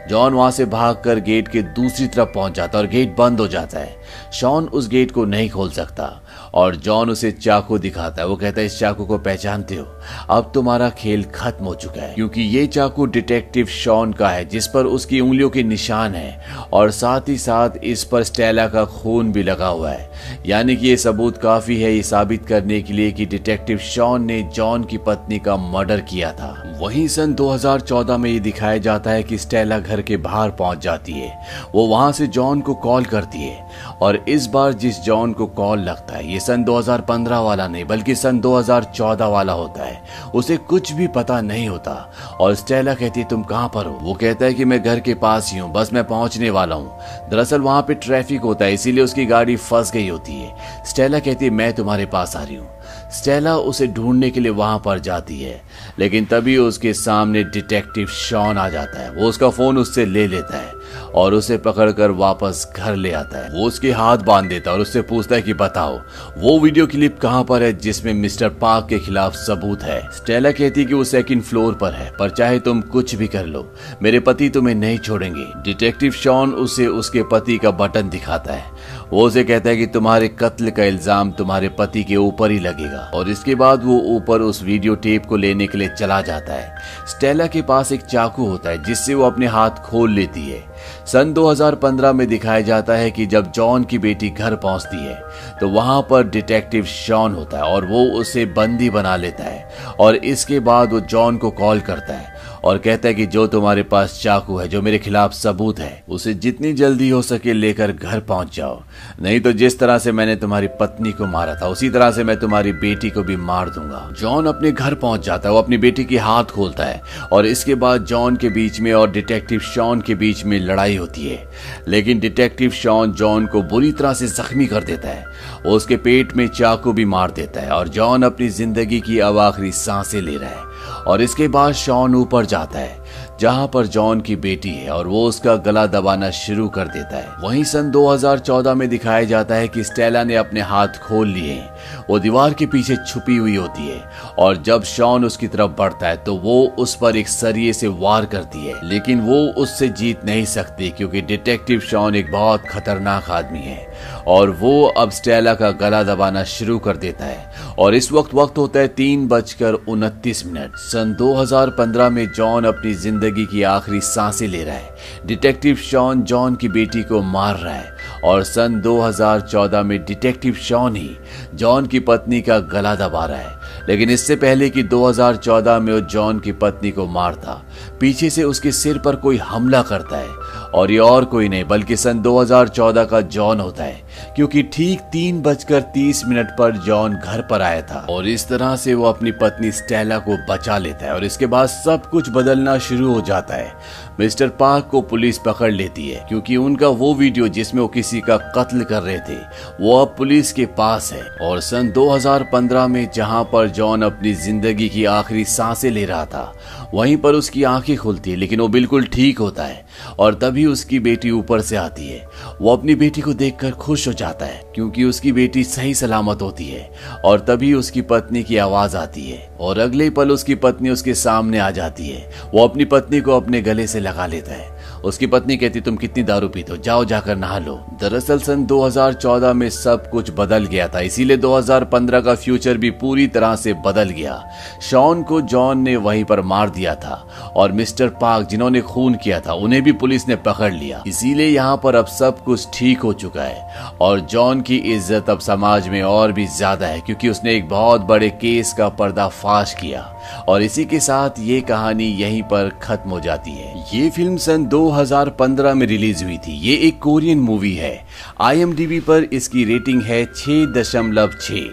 जॉन 0.10 0.34
वहाँ 0.34 0.52
से 0.52 0.66
भागकर 1.08 1.24
गेट 1.24 1.48
के 1.48 1.62
दूसरी 1.62 2.08
तरफ़ 2.08 2.30
पहुँच 2.30 2.54
जाता 2.54 2.78
है 2.78 2.84
और 2.84 2.89
गेट 2.89 3.15
बंद 3.15 3.39
हो 3.39 3.48
जाता 3.48 3.80
है। 3.80 3.96
शॉन 4.34 4.65
उस 4.65 4.89
गेट 4.89 5.12
को 5.12 5.26
नहीं 5.26 5.50
खोल 5.50 5.70
सकता 5.72 6.22
और 6.54 6.76
जॉन 6.76 7.10
उसे 7.10 7.32
चाकू 7.32 7.78
दिखाता 7.78 8.22
है। 8.22 8.28
वो 8.28 8.36
कहता 8.36 8.62
है, 8.62 8.65
इस 8.65 8.80
चाकू 8.80 9.06
को 9.06 9.17
पहचानते 9.17 9.76
हो? 9.76 9.97
अब 10.30 10.52
तुम्हारा 10.54 10.89
खेल 10.89 11.24
खत्म 11.24 11.65
हो 11.65 11.76
चुका 11.76 12.02
है। 12.02 12.13
क्योंकि 12.13 12.41
ये 12.41 12.67
चाकू 12.67 13.06
डिटेक्टिव 13.06 13.65
शॉन 13.65 14.13
का 14.13 14.30
है, 14.30 14.46
जिस 14.46 14.67
पर 14.67 14.86
उसकी 14.86 15.20
उंगलियों 15.20 15.50
के 15.50 15.63
निशान 15.63 16.15
है, 16.15 16.41
और 16.74 16.91
साथ 16.91 17.22
ही 17.28 17.38
साथ 17.38 17.70
इस 17.84 18.04
पर 18.04 18.24
स्टेला 18.24 18.67
का 18.67 18.86
खून 18.86 19.32
भी 19.32 19.43
लगा 19.43 19.67
हुआ 19.67 19.91
है। 19.91 20.12
यानी 20.46 20.76
कि 20.76 20.88
ये 20.88 20.98
सबूत 20.98 21.38
काफ़ी 21.38 21.82
है, 21.82 21.93
ये 21.93 22.04
साबित 22.04 22.46
करने 22.46 22.82
के 22.82 22.93
लिए 22.93 23.12
कि 23.12 23.26
डिटेक्टिव 23.26 23.78
शॉन 23.78 24.26
ने 24.26 24.43
जॉन 24.43 24.84
की 24.84 24.98
पत्नी 24.98 25.39
का 25.39 25.58
मर्डर 25.58 26.00
किया 26.00 26.32
था। 26.32 26.78
वहीं 26.82 27.08
सन 27.08 27.34
2014 27.34 28.17
में 28.17 28.32
ये 28.32 28.39
दिखाया 28.39 28.78
जाता 28.78 29.12
है 29.12 29.24
कि 29.24 29.38
स्टेला 29.38 29.80
घर 29.80 30.02
के 30.02 30.17
बाहर 30.17 30.50
पहुँच 30.50 30.82
जाती 30.82 31.12
है। 31.12 31.39
वो 31.76 31.88
वहाँ 31.88 32.12
से 32.12 32.28
जॉन 32.28 32.62
को 32.62 32.74
कॉल 32.74 33.06
करती 33.06 33.39
है, 33.39 33.67
और 34.02 34.26
इस 34.28 34.48
बार 34.48 34.74
जिस 34.74 35.02
जॉन 35.02 35.34
को 35.34 35.46
कॉल 35.46 35.80
लगता 35.80 36.17
है, 36.17 36.34
ये 36.34 36.39
सन 36.39 36.63
2015 36.63 37.39
वाला 37.39 37.67
नहीं, 37.67 37.86
बल्कि 37.86 38.15
सन 38.15 38.39
2014 38.39 39.26
वाला 39.26 39.54
होता 39.54 39.84
है। 39.84 39.97
उसे 40.36 40.58
कुछ 40.58 40.92
भी 40.92 41.08
पता 41.08 41.42
नहीं 41.42 41.68
होता। 41.70 42.12
और 42.40 42.56
स्टेला 42.56 42.94
कहती 42.94 43.20
है 43.20 43.28
तुम 43.28 43.44
कहाँ 43.44 43.72
पर 43.76 43.86
हो? 43.86 44.00
वो 44.02 44.14
कहता 44.14 44.46
है 44.46 44.54
कि, 44.54 44.66
मैं 44.66 44.84
घर 44.84 45.00
के 45.00 45.14
पास 45.14 45.52
ही 45.54 45.60
हूँ, 45.60 45.72
बस 45.72 45.94
मैं 45.94 46.04
पहुँचने 46.04 46.50
वाला 46.50 46.76
हूँ। 46.76 47.00
दरअसल 47.30 47.62
वहाँ 47.62 47.82
पे 47.82 47.94
ट्रैफ़िक 47.94 48.42
होता 48.42 48.66
है, 48.66 48.74
इसीलिए 48.74 49.04
उसकी 49.04 49.26
गाड़ी 49.26 49.56
फंस 49.56 49.92
गई 49.92 50.08
होती 50.08 50.42
है। 50.42 50.56
स्टेला 50.86 51.20
कहती 51.20 51.46
है 51.46 51.52
मैं 51.52 51.74
तुम्हारे 51.74 52.06
पास 52.06 52.36
आ 52.36 52.44
रही 52.44 52.56
हूँ। 52.56 52.77
स्टेला 53.18 53.56
उसे 53.58 53.88
ढूँढने 53.88 54.30
के 54.30 54.40
लिए 54.40 54.52
वहाँ 54.52 54.82
पर 54.86 55.00
जाती 55.00 55.40
है, 55.40 55.62
लेकिन 56.00 56.26
तभी 56.26 56.58
उसके 56.58 56.94
सामने 56.94 57.44
डिटेक्टिव 57.44 58.08
शॉन 58.08 58.58
आ 58.58 58.68
जाता 58.70 59.00
है। 59.00 59.12
वो 59.12 59.30
उसका 59.30 59.50
फ़ोन 59.50 59.78
उससे 59.78 60.06
ले 60.06 60.28
लेता 60.28 60.58
है 60.58 60.74
और 61.14 61.34
उसे 61.34 61.58
पकड़कर 61.58 62.12
वापस 62.12 62.66
घर 62.78 62.96
ले 62.96 63.12
आता 63.12 63.40
है। 63.40 63.50
वो 63.52 63.68
उसके 63.68 63.92
हाथ 63.92 64.18
बाँध 64.18 64.50
देता 64.50 64.72
है 64.72 64.76
और 64.76 64.82
उससे 64.82 65.02
पूछता 65.02 65.36
है 65.36 65.42
कि 65.42 65.54
बताओ, 65.54 66.00
वो 66.38 66.60
वीडियो 66.60 66.88
क्लिप 66.88 67.18
कहाँ 67.20 67.44
पर 67.44 67.64
है 67.64 67.72
जिसमें 67.78 68.14
मिस्टर 68.14 68.50
पार्क 68.62 68.88
के 68.90 69.00
खिलाफ 69.00 69.36
सबूत 69.36 69.84
है? 69.84 70.02
स्टेला 70.12 70.52
कहती 70.52 70.82
है 70.82 70.88
कि 70.88 70.94
वो 70.94 71.04
सेकंड 71.04 71.44
फ्लोर 71.44 71.74
पर 71.74 71.94
है, 71.94 72.12
पर 72.20 72.30
चाहे 72.30 72.60
तुम 72.60 72.82
कुछ 72.84 73.16
भी 73.16 73.28
कर 73.28 73.46
लो, 73.46 73.66
मेरे 74.02 74.20
पति 74.20 74.50
तुम्हें 74.50 74.76
नहीं 74.76 74.98
छोड़ेंगे। 75.00 75.46
डिटेक्टिव 75.64 76.12
शॉन 76.14 76.54
उसे 76.56 76.88
उसके 76.88 77.24
पति 77.24 77.58
का 77.58 77.72
बटन 77.74 78.10
दिखाता 78.10 78.54
है। 78.54 78.66
वो 79.10 79.26
उसे 79.28 79.43
कहता 79.43 79.70
है 79.70 79.76
कि 79.78 79.86
तुम्हारे 79.88 80.28
कत्ल 80.30 80.70
का 80.70 80.84
इल्ज़ाम 80.84 81.32
तुम्हारे 81.32 81.70
पति 81.70 82.04
के 82.04 82.15
ऊपर 82.15 82.52
ही 82.52 82.60
लगेगा। 82.60 83.00
और 83.15 83.30
इसके 83.30 83.56
बाद 83.56 83.84
वो 83.84 83.98
ऊपर 84.15 84.41
उस 84.41 84.62
वीडियो 84.63 84.96
टेप 84.98 85.26
को 85.26 85.38
लेने 85.38 85.67
के 85.67 85.78
लिए 85.78 85.89
चला 85.89 86.20
जाता 86.22 86.54
है। 86.54 86.76
स्टेला 87.08 87.48
के 87.48 87.62
पास 87.62 87.91
एक 87.91 88.02
चाकू 88.04 88.46
होता 88.46 88.70
है, 88.70 88.84
जिससे 88.84 89.13
वो 89.13 89.26
अपने 89.26 89.48
हाथ 89.48 89.82
खोल 89.82 90.12
लेती 90.12 90.46
है। 90.46 90.63
सन 91.08 91.34
2015 91.34 92.13
में 92.13 92.28
दिखाया 92.28 92.62
जाता 92.62 92.93
है 92.93 93.12
कि 93.12 93.26
जब 93.26 93.52
जॉन 93.52 93.84
की 93.84 93.98
बेटी 94.00 94.30
घर 94.30 94.56
पहुँचती 94.58 94.98
है 94.98 95.22
तो 95.60 95.70
वहाँ 95.70 96.02
पर 96.10 96.28
डिटेक्टिव 96.30 96.86
शॉन 96.86 97.36
होता 97.36 97.58
है 97.58 97.63
और 97.65 97.86
वो 97.86 98.04
उसे 98.20 98.46
बंदी 98.48 98.89
बना 98.89 99.15
लेता 99.15 99.43
है। 99.43 99.96
और 100.00 100.15
इसके 100.15 100.60
बाद 100.62 100.93
वो 100.93 101.00
जॉन 101.02 101.38
को 101.38 101.52
कॉल 101.54 101.80
करता 101.82 102.13
है। 102.13 102.36
और 102.68 102.78
कहता 102.78 103.08
है 103.08 103.14
कि 103.14 103.26
जो 103.26 103.46
तुम्हारे 103.48 103.84
पास 103.84 104.20
चाकू 104.24 104.58
है, 104.58 104.68
जो 104.68 104.82
मेरे 104.82 104.98
खिलाफ 104.98 105.34
सबूत 105.34 105.80
है, 105.80 106.04
उसे 106.10 106.34
जितनी 106.34 106.74
जल्दी 106.74 107.10
हो 107.10 107.22
सके 107.22 107.54
लेकर 107.54 107.92
घर 107.92 108.20
पहुँच 108.20 108.56
जाओ। 108.56 108.82
नहीं 109.22 109.40
तो 109.40 109.52
जिस 109.52 109.80
तरह 109.80 109.98
से 109.98 110.12
मैंने 110.12 110.36
तुम्हारी 110.36 110.68
पत्नी 110.68 111.12
को 111.12 111.26
मारा 111.26 111.56
था, 111.56 111.68
उसी 111.68 111.90
तरह 111.90 112.12
से 112.12 112.24
मैं 112.24 112.38
तुम्हारी 112.38 112.72
बेटी 112.72 113.10
को 113.10 113.24
भी 113.24 113.36
मार 113.36 113.70
दूँगा। 113.70 114.16
जॉन 114.20 114.46
अपने 114.46 114.72
घर 114.72 114.94
पहुँच 114.94 115.26
जाता 115.26 115.50
है, 115.50 115.54
वो 115.54 115.62
अपनी 115.62 115.78
बेटी 115.78 116.06
की 116.06 116.18
हाथ 116.18 116.44
खोलता 116.44 116.84
है। 116.84 117.02
और 117.32 117.46
इसके 117.46 117.76
बाद 117.76 118.06
जॉन 118.06 118.36
के 118.36 118.50
बीच 118.50 118.80
में 118.80 118.94
और 118.94 119.12
डिटेक्टिव 119.12 119.60
शॉन 119.60 120.02
के 120.02 120.16
बीच 120.16 120.44
में 120.46 120.60
लड़ाई 120.60 120.96
होती 120.96 121.28
है। 121.28 121.48
लेकिन 121.88 122.20
डिटेक्टिव 122.20 122.72
शॉन 122.72 123.12
जॉन 123.12 123.46
को 123.46 123.62
बुरी 123.62 123.92
तरह 123.92 124.14
से 124.14 124.28
जख्मी 124.28 124.66
कर 124.66 124.84
देता 124.84 125.10
है। 125.10 125.26
उसके 125.66 125.98
पेट 125.98 126.36
में 126.38 126.48
चाकू 126.48 126.94
भी 126.94 127.06
मार 127.06 127.32
देता 127.32 127.62
है 127.62 127.70
और 127.70 127.88
जॉन 127.88 128.24
अपनी 128.24 128.50
ज़िंदगी 128.50 129.00
की 129.00 129.20
अब 129.20 129.38
आखिरी 129.38 129.72
साँसें 129.72 130.22
ले 130.22 130.38
रहा 130.38 130.50
है। 130.50 130.77
और 131.08 131.22
इसके 131.22 131.48
बाद 131.48 131.74
शॉन 131.74 132.16
ऊपर 132.16 132.46
जाता 132.46 132.80
है, 132.80 133.06
जहाँ 133.40 133.68
पर 133.68 133.88
जॉन 133.88 134.22
की 134.22 134.36
बेटी 134.36 134.70
है 134.70 134.90
और 134.90 135.08
वो 135.08 135.24
उसका 135.28 135.56
गला 135.56 135.86
दबाना 135.88 136.30
शुरू 136.30 136.68
कर 136.70 136.88
देता 136.88 137.18
है। 137.18 137.36
वहीं 137.42 137.63
सन 137.63 137.92
2014 137.92 138.74
में 138.74 138.88
दिखाया 138.90 139.24
जाता 139.24 139.56
है 139.56 139.68
कि 139.68 139.84
स्टेला 139.84 140.24
ने 140.24 140.36
अपने 140.36 140.62
हाथ 140.62 141.00
खोल 141.04 141.28
लिए। 141.28 141.62
वो 142.10 142.19
दीवार 142.19 142.54
के 142.54 142.65
पीछे 142.65 142.95
छुपी 142.97 143.36
हुई 143.38 143.56
होती 143.56 143.88
है 143.88 144.02
और 144.39 144.62
जब 144.63 144.84
शॉन 144.86 145.26
उसकी 145.26 145.47
तरफ़ 145.47 145.71
बढ़ता 145.78 146.08
है 146.08 146.17
तो 146.17 146.36
वो 146.38 146.56
उस 146.80 146.95
पर 146.95 147.15
एक 147.17 147.28
सरिये 147.28 147.73
से 147.73 147.88
वार 147.88 148.26
करती 148.26 148.65
है। 148.65 148.73
लेकिन 148.84 149.21
वो 149.21 149.38
उससे 149.58 149.88
जीत 149.89 150.26
नहीं 150.26 150.45
सकती 150.45 150.89
क्योंकि 150.89 151.21
डिटेक्टिव 151.23 151.80
शॉन 151.82 152.15
एक 152.15 152.32
बहुत 152.32 152.65
खतरनाक 152.69 153.30
आदमी 153.32 153.60
है 153.60 153.88
और 154.28 154.50
वो 154.52 154.84
अब 154.97 155.12
स्टेला 155.12 155.54
का 155.54 155.71
गला 155.80 156.04
दबाना 156.04 156.43
शुरू 156.47 156.78
कर 156.80 156.97
देता 156.97 157.26
है 157.26 157.76
और 157.80 157.95
इस 157.95 158.12
वक्त 158.12 158.34
वक्त 158.36 158.58
होता 158.58 158.80
है 158.80 158.88
तीन 158.88 159.28
बजकर 159.28 159.73
उनतीस 159.73 160.45
मिनट। 160.45 160.76
सन 160.78 161.15
2015 161.15 162.10
में 162.10 162.26
जॉन 162.28 162.65
अपनी 162.65 162.93
ज़िंदगी 162.95 163.45
की 163.45 163.63
आखिरी 163.63 164.00
साँसें 164.02 164.47
ले 164.47 164.63
रहा 164.63 164.76
है। 164.76 164.95
डिटेक्टिव 165.26 165.76
शॉन 165.82 166.21
जॉन 166.23 166.56
की 166.56 166.67
बेटी 166.69 167.04
को 167.04 167.21
मार 167.21 167.56
रहा 167.56 167.73
है। 167.73 167.97
और 168.28 168.44
सन 168.44 168.82
2014 168.82 169.84
में 169.84 170.06
डिटेक्टिव 170.06 170.54
शॉन 170.54 170.96
ही 170.96 171.18
जॉन 171.56 171.86
की 171.86 172.00
पत्नी 172.00 172.42
का 172.42 172.60
गला 172.60 172.96
दबा 172.96 173.26
रहा 173.26 173.38
है। 173.38 173.58
लेकिन 173.90 174.10
इससे 174.10 174.36
पहले 174.36 174.70
कि 174.70 174.84
2014 174.84 175.80
में 175.80 175.94
वो 175.94 176.00
जॉन 176.00 176.40
की 176.40 176.52
पत्नी 176.52 176.92
को 176.92 177.06
मारता, 177.06 177.66
पीछे 178.00 178.30
से 178.30 178.44
उसके 178.44 178.72
सिर 178.72 178.98
पर 178.98 179.16
कोई 179.16 179.38
हमला 179.38 179.82
करता 179.82 180.18
है। 180.18 180.30
और 180.76 180.92
ये 180.92 180.98
और 180.98 181.26
कोई 181.26 181.50
नहीं, 181.50 181.64
बल्कि 181.64 181.96
सन 181.98 182.20
2014 182.20 183.06
का 183.06 183.22
जॉन 183.22 183.60
होता 183.60 183.84
है, 183.84 184.02
क्योंकि 184.36 184.64
ठीक 184.64 185.00
तीन 185.12 185.42
बजकर 185.42 185.82
तीस 185.94 186.24
मिनट 186.26 186.48
पर 186.48 186.78
जॉन 186.78 187.14
घर 187.14 187.42
पर 187.42 187.62
आया 187.62 187.82
था। 187.82 188.06
और 188.10 188.28
इस 188.28 188.48
तरह 188.48 188.76
से 188.76 188.94
वो 188.94 189.06
अपनी 189.06 189.32
पत्नी 189.32 189.72
स्टेला 189.72 190.18
को 190.20 190.38
बचा 190.50 190.78
लेता 190.78 191.06
है, 191.06 191.14
और 191.14 191.26
इसके 191.26 191.46
बाद 191.46 191.68
सब 191.68 192.10
कुछ 192.10 192.30
बदलना 192.30 192.78
शुरू 192.78 193.14
हो 193.14 193.22
जाता 193.22 193.56
है। 193.56 193.74
मिस्टर 194.20 194.48
पार्क 194.50 194.88
को 194.92 195.02
पुलिस 195.02 195.38
पकड़ 195.38 195.72
लेती 195.72 196.10
है, 196.10 196.26
क्योंकि 196.30 196.56
उनका 196.58 196.88
वो 196.88 197.14
वीडियो 197.14 197.48
जिसमें 197.48 197.82
वो 197.82 197.88
किसी 197.88 198.22
का 198.22 198.38
कत्ल 198.38 198.84
कर 198.84 199.02
रहे 199.02 199.20
थे, 199.20 199.38
वो 199.82 199.98
अब 200.02 200.16
पुलिस 200.18 200.54
के 200.54 200.66
पास 200.66 201.12
है। 201.14 201.24
और 201.42 201.60
सन 201.60 201.92
2015 201.92 202.88
में 202.88 203.10
जहाँ 203.16 203.44
पर 203.44 203.68
जॉन 203.70 204.02
अपनी 204.02 204.34
ज़िंदगी 204.34 204.90
की 204.90 205.06
आखिरी 205.06 205.44
साँसें 205.46 205.90
ले 205.92 206.06
रहा 206.06 206.26
था 206.26 206.54
वहीं 206.93 207.15
पर 207.17 207.34
उसकी 207.34 207.63
आँखें 207.63 207.95
खुलती 207.97 208.32
है, 208.32 208.38
लेकिन 208.38 208.60
वो 208.60 208.67
बिल्कुल 208.67 209.06
ठीक 209.06 209.39
होता 209.39 209.63
है 209.63 209.86
और 210.19 210.34
तभी 210.34 210.65
उसकी 210.65 211.00
बेटी 211.00 211.32
ऊपर 211.32 211.62
से 211.62 211.76
आती 211.76 212.08
है। 212.08 212.26
वो 212.62 212.76
अपनी 212.76 212.95
बेटी 212.95 213.21
को 213.21 213.34
देखकर 213.34 213.71
खुश 213.71 214.08
हो 214.08 214.13
जाता 214.13 214.45
है, 214.45 214.62
क्योंकि 214.76 215.04
उसकी 215.04 215.32
बेटी 215.32 215.63
सही 215.63 215.93
सलामत 215.93 216.41
होती 216.41 216.65
है 216.65 216.89
और 217.26 217.39
तभी 217.39 217.73
उसकी 217.73 218.02
पत्नी 218.02 218.43
की 218.43 218.58
आवाज़ 218.58 218.97
आती 218.97 219.23
है 219.23 219.50
और 219.60 219.80
अगले 219.80 220.10
पल 220.10 220.32
उसकी 220.32 220.56
पत्नी 220.56 220.89
उसके 220.89 221.13
सामने 221.13 221.60
आ 221.60 221.69
जाती 221.71 222.08
है। 222.08 222.30
वो 222.54 222.67
अपनी 222.67 222.86
पत्नी 222.86 223.21
को 223.21 223.36
अपने 223.36 223.62
गले 223.62 223.88
से 223.88 224.00
लगा 224.00 224.26
लेता 224.26 224.54
है। 224.54 224.77
उसकी 225.04 225.28
पत्नी 225.28 225.58
कहती, 225.58 225.82
तुम 225.82 225.96
कितनी 225.96 226.24
दारू 226.24 226.48
पीते 226.50 226.72
हो? 226.72 226.78
जाओ, 226.78 227.04
जाकर 227.06 227.36
नहा 227.36 227.58
लो। 227.60 227.76
दरअसल 228.02 228.40
सन 228.40 228.66
2014 228.66 229.54
में 229.54 229.70
सब 229.70 230.10
कुछ 230.10 230.32
बदल 230.32 230.66
गया 230.66 230.88
था। 230.88 231.00
इसीलिए 231.02 231.38
2015 231.38 232.22
का 232.22 232.36
फ्यूचर 232.36 232.78
भी 232.78 232.92
पूरी 232.98 233.28
तरह 233.28 233.56
से 233.56 233.74
बदल 233.86 234.10
गया। 234.10 234.42
शॉन 234.82 235.24
को 235.24 235.42
जॉन 235.44 235.82
ने 235.82 235.96
वहीं 235.98 236.24
पर 236.24 236.42
मार 236.44 236.70
दिया 236.70 236.96
था 236.96 237.24
और 237.56 237.72
मिस्टर 237.72 238.10
पार्क, 238.22 238.48
जिन्होंने 238.48 238.82
खून 238.82 239.16
किया 239.16 239.40
था, 239.40 239.54
उन्हें 239.54 239.82
भी 239.84 239.92
पुलिस 239.94 240.28
ने 240.28 240.36
पकड़ 240.38 240.74
लिया। 240.74 241.04
इसीलिए 241.08 241.48
यहाँ 241.48 241.78
पर 241.78 241.96
अब 241.96 242.06
सब 242.08 242.44
कुछ 242.44 242.68
ठीक 242.74 243.00
हो 243.00 243.14
चुका 243.16 243.44
है 243.44 243.94
और 244.02 244.20
जॉन 244.22 244.62
की 244.62 244.78
इज़्ज़त 244.94 245.30
अब 245.30 245.40
समाज 245.40 245.88
में 245.88 246.02
और 246.04 246.32
भी 246.32 246.46
ज़्यादा 246.48 246.88
है, 246.88 247.00
क्योंकि 247.00 247.30
उसने 247.30 247.56
एक 247.56 247.68
बहुत 247.70 248.02
बड़े 248.04 248.30
केस 248.32 248.74
का 248.74 248.90
पर्दाफाश 248.92 249.74
किया। 249.74 250.02
और 250.50 250.63
इसी 250.63 250.86
के 250.86 251.00
साथ 251.00 251.40
ये 251.40 251.60
कहानी 251.63 252.06
यहीं 252.13 252.42
पर 252.44 252.70
खत्म 252.84 253.10
हो 253.10 253.20
जाती 253.20 253.52
है। 253.52 253.84
ये 253.94 254.10
फ़िल्म 254.10 254.38
सन 254.38 254.66
2015 254.66 255.74
में 255.74 255.86
रिलीज़ 255.88 256.24
हुई 256.24 256.38
थी। 256.38 256.58
ये 256.60 256.76
एक 256.88 257.00
कोरियन 257.00 257.40
मूवी 257.40 257.74
है। 257.76 257.96
आई 258.42 258.66
पर 259.02 259.30
इसकी 259.34 259.63
रेटिंग 259.66 260.02
है 260.04 260.24
छह 260.26 260.66
दशमलव 260.74 261.32
छ 261.42 261.66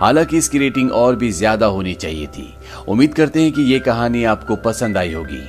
हालाँकि 0.00 0.38
इसकी 0.38 0.58
रेटिंग 0.58 0.92
और 0.92 1.16
भी 1.16 1.30
ज़्यादा 1.32 1.66
होनी 1.68 1.94
चाहिए 1.94 2.26
थी। 2.28 2.52
उम्मीद 2.88 3.14
करते 3.14 3.42
हैं 3.42 3.52
कि 3.52 3.62
ये 3.62 3.78
कहानी 3.80 4.24
आपको 4.26 4.56
पसंद 4.64 4.96
आई 4.98 5.12
होगी। 5.12 5.42